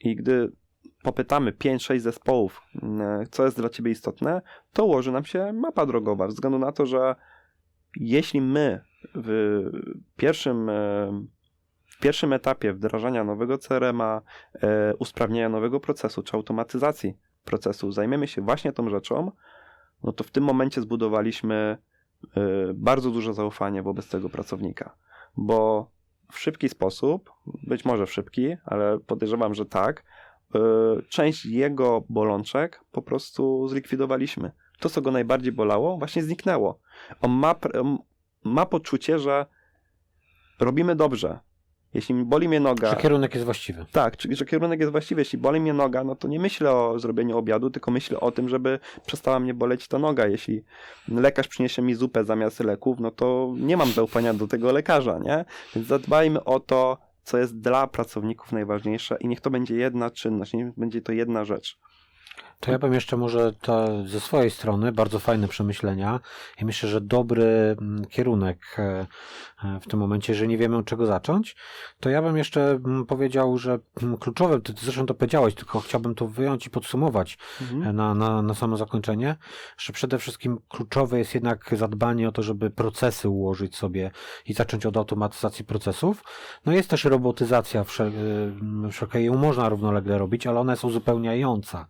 I 0.00 0.16
gdy 0.16 0.52
popytamy 1.02 1.52
5-6 1.52 1.98
zespołów, 1.98 2.62
mm, 2.82 3.26
co 3.30 3.44
jest 3.44 3.56
dla 3.56 3.68
ciebie 3.68 3.90
istotne, 3.90 4.42
to 4.72 4.84
ułoży 4.84 5.12
nam 5.12 5.24
się 5.24 5.52
mapa 5.52 5.86
drogowa, 5.86 6.28
ze 6.28 6.34
względu 6.34 6.58
na 6.58 6.72
to, 6.72 6.86
że 6.86 7.14
jeśli 7.96 8.40
my 8.40 8.80
w 9.14 9.62
pierwszym, 10.16 10.68
e, 10.68 10.72
w 11.86 11.98
pierwszym 12.00 12.32
etapie 12.32 12.72
wdrażania 12.72 13.24
nowego 13.24 13.58
CRM-a, 13.58 14.22
e, 14.62 14.94
usprawnienia 14.96 15.48
nowego 15.48 15.80
procesu 15.80 16.22
czy 16.22 16.36
automatyzacji 16.36 17.14
procesu 17.44 17.92
zajmiemy 17.92 18.28
się 18.28 18.42
właśnie 18.42 18.72
tą 18.72 18.90
rzeczą, 18.90 19.32
no 20.02 20.12
to 20.12 20.24
w 20.24 20.30
tym 20.30 20.44
momencie 20.44 20.80
zbudowaliśmy 20.80 21.54
e, 21.54 21.93
bardzo 22.74 23.10
duże 23.10 23.34
zaufanie 23.34 23.82
wobec 23.82 24.08
tego 24.08 24.28
pracownika. 24.28 24.96
bo 25.36 25.90
w 26.32 26.38
szybki 26.38 26.68
sposób, 26.68 27.30
być 27.62 27.84
może 27.84 28.06
w 28.06 28.12
szybki, 28.12 28.56
ale 28.64 28.98
podejrzewam, 28.98 29.54
że 29.54 29.66
tak, 29.66 30.04
y, 30.54 30.58
część 31.08 31.46
jego 31.46 32.04
bolączek 32.08 32.84
po 32.92 33.02
prostu 33.02 33.68
zlikwidowaliśmy. 33.68 34.50
To, 34.80 34.90
co 34.90 35.02
go 35.02 35.10
najbardziej 35.10 35.52
bolało, 35.52 35.98
właśnie 35.98 36.22
zniknęło. 36.22 36.80
On 37.20 37.30
ma, 37.30 37.54
ma 38.44 38.66
poczucie, 38.66 39.18
że 39.18 39.46
robimy 40.60 40.96
dobrze. 40.96 41.40
Jeśli 41.94 42.14
boli 42.14 42.48
mnie 42.48 42.60
noga. 42.60 42.90
Że 42.90 42.96
kierunek 42.96 43.34
jest 43.34 43.44
właściwy. 43.44 43.86
Tak, 43.92 44.16
czyli 44.16 44.36
że 44.36 44.44
kierunek 44.44 44.80
jest 44.80 44.92
właściwy. 44.92 45.20
Jeśli 45.20 45.38
boli 45.38 45.60
mnie 45.60 45.72
noga, 45.72 46.04
no 46.04 46.14
to 46.16 46.28
nie 46.28 46.40
myślę 46.40 46.70
o 46.70 46.98
zrobieniu 46.98 47.38
obiadu, 47.38 47.70
tylko 47.70 47.90
myślę 47.90 48.20
o 48.20 48.30
tym, 48.30 48.48
żeby 48.48 48.78
przestała 49.06 49.40
mnie 49.40 49.54
boleć 49.54 49.88
ta 49.88 49.98
noga. 49.98 50.26
Jeśli 50.26 50.64
lekarz 51.08 51.48
przyniesie 51.48 51.82
mi 51.82 51.94
zupę 51.94 52.24
zamiast 52.24 52.60
leków, 52.60 53.00
no 53.00 53.10
to 53.10 53.54
nie 53.56 53.76
mam 53.76 53.88
zaufania 53.88 54.34
do 54.34 54.48
tego 54.48 54.72
lekarza, 54.72 55.18
nie? 55.18 55.44
Więc 55.74 55.88
zadbajmy 55.88 56.44
o 56.44 56.60
to, 56.60 56.98
co 57.24 57.38
jest 57.38 57.60
dla 57.60 57.86
pracowników 57.86 58.52
najważniejsze 58.52 59.16
i 59.20 59.28
niech 59.28 59.40
to 59.40 59.50
będzie 59.50 59.76
jedna 59.76 60.10
czynność, 60.10 60.52
niech 60.52 60.74
będzie 60.76 61.02
to 61.02 61.12
jedna 61.12 61.44
rzecz. 61.44 61.78
To 62.64 62.70
ja 62.70 62.78
bym 62.78 62.94
jeszcze 62.94 63.16
może 63.16 63.52
to 63.52 63.88
ze 64.06 64.20
swojej 64.20 64.50
strony 64.50 64.92
bardzo 64.92 65.18
fajne 65.18 65.48
przemyślenia 65.48 66.20
i 66.60 66.64
myślę, 66.64 66.88
że 66.88 67.00
dobry 67.00 67.76
mm, 67.80 68.04
kierunek 68.04 68.58
e, 68.78 69.06
e, 69.64 69.80
w 69.80 69.86
tym 69.86 70.00
momencie, 70.00 70.32
jeżeli 70.32 70.48
nie 70.48 70.58
wiemy 70.58 70.76
od 70.76 70.86
czego 70.86 71.06
zacząć, 71.06 71.56
to 72.00 72.10
ja 72.10 72.22
bym 72.22 72.36
jeszcze 72.36 72.70
mm, 72.70 73.06
powiedział, 73.06 73.58
że 73.58 73.78
mm, 74.02 74.16
kluczowe, 74.16 74.60
ty 74.60 74.72
zresztą 74.76 75.06
to 75.06 75.14
powiedziałeś, 75.14 75.54
tylko 75.54 75.80
chciałbym 75.80 76.14
to 76.14 76.26
wyjąć 76.26 76.66
i 76.66 76.70
podsumować 76.70 77.38
e, 77.84 77.92
na, 77.92 78.14
na, 78.14 78.42
na 78.42 78.54
samo 78.54 78.76
zakończenie, 78.76 79.36
że 79.78 79.92
przede 79.92 80.18
wszystkim 80.18 80.58
kluczowe 80.68 81.18
jest 81.18 81.34
jednak 81.34 81.74
zadbanie 81.76 82.28
o 82.28 82.32
to, 82.32 82.42
żeby 82.42 82.70
procesy 82.70 83.28
ułożyć 83.28 83.76
sobie 83.76 84.10
i 84.46 84.54
zacząć 84.54 84.86
od 84.86 84.96
automatyzacji 84.96 85.64
procesów. 85.64 86.24
No 86.66 86.72
jest 86.72 86.90
też 86.90 87.04
robotyzacja 87.04 87.84
wszel- 87.84 88.90
wszelkiej, 88.92 89.24
ją 89.24 89.34
można 89.34 89.68
równolegle 89.68 90.18
robić, 90.18 90.46
ale 90.46 90.60
ona 90.60 90.72
jest 90.72 90.84
uzupełniająca. 90.84 91.86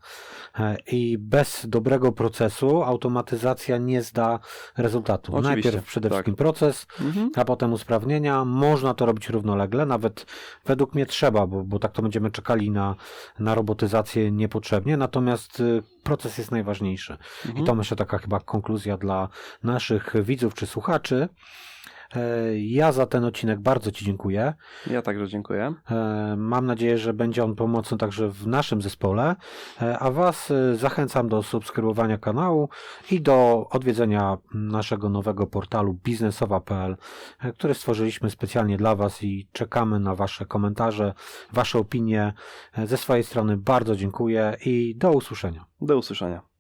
E, 0.65 0.77
I 0.93 1.19
bez 1.19 1.67
dobrego 1.69 2.13
procesu 2.13 2.83
automatyzacja 2.83 3.79
nie 3.79 4.03
zda 4.03 4.39
rezultatu. 4.77 5.33
Oczywiście, 5.37 5.53
Najpierw 5.71 5.85
przede 5.87 6.09
tak. 6.09 6.17
wszystkim 6.17 6.35
proces, 6.35 6.87
Mhm. 7.01 7.31
a 7.37 7.45
potem 7.45 7.73
usprawnienia. 7.73 8.45
Można 8.45 8.95
to 8.95 9.07
robić 9.07 9.29
równolegle, 9.29 9.87
nawet 9.87 10.27
według 10.67 10.95
mnie 10.95 11.07
trzeba, 11.07 11.47
bo, 11.47 11.65
bo 11.65 11.79
tak 11.79 11.93
to 11.93 12.03
będziemy 12.03 12.31
czekali 12.31 12.71
na, 12.71 12.95
na 13.39 13.55
robotyzację 13.55 14.31
niepotrzebnie. 14.33 14.97
Natomiast 14.97 15.61
y, 15.61 15.83
proces 16.03 16.39
jest 16.39 16.51
najważniejszy. 16.51 17.17
Mhm. 17.47 17.65
I 17.65 17.67
to 17.67 17.75
myślę 17.75 17.97
taka 17.97 18.19
chyba 18.19 18.41
konkluzja 18.41 18.97
dla 18.97 19.29
naszych 19.63 20.15
widzów 20.23 20.55
czy 20.55 20.67
słuchaczy. 20.67 21.29
E, 22.17 22.59
Ja 22.59 22.93
za 22.93 23.07
ten 23.07 23.25
odcinek 23.25 23.61
bardzo 23.61 23.91
Ci 23.91 24.05
dziękuję. 24.05 24.55
Ja 24.91 25.03
także 25.03 25.29
dziękuję. 25.29 25.75
E, 25.91 26.35
Mam 26.39 26.67
nadzieję, 26.67 26.99
że 26.99 27.13
będzie 27.13 27.45
on 27.45 27.55
pomocny 27.55 27.99
także 27.99 28.29
w 28.29 28.47
naszym 28.47 28.83
zespole, 28.83 29.37
E, 29.83 29.99
a 29.99 30.11
Was 30.11 30.53
zachęcam 30.75 31.29
do 31.29 31.43
subskrybowania 31.43 32.19
kanału 32.19 32.69
i 33.11 33.21
do 33.21 33.67
odwiedzenia 33.71 34.39
naszego 34.55 35.09
nowego 35.09 35.47
portalu 35.47 35.95
biznesowa.pl, 36.05 36.97
który 37.55 37.75
stworzyliśmy 37.75 38.31
specjalnie 38.31 38.77
dla 38.77 38.95
Was 38.97 39.23
i 39.23 39.49
czekamy 39.53 40.01
na 40.01 40.15
Wasze 40.15 40.47
komentarze, 40.47 41.15
Wasze 41.53 41.79
opinie. 41.79 42.33
Ze 42.85 42.97
swojej 42.97 43.25
strony 43.25 43.57
bardzo 43.57 43.97
dziękuję 43.97 44.57
i 44.67 44.95
do 44.97 45.11
usłyszenia. 45.13 45.65
Do 45.81 45.97
usłyszenia. 45.99 46.54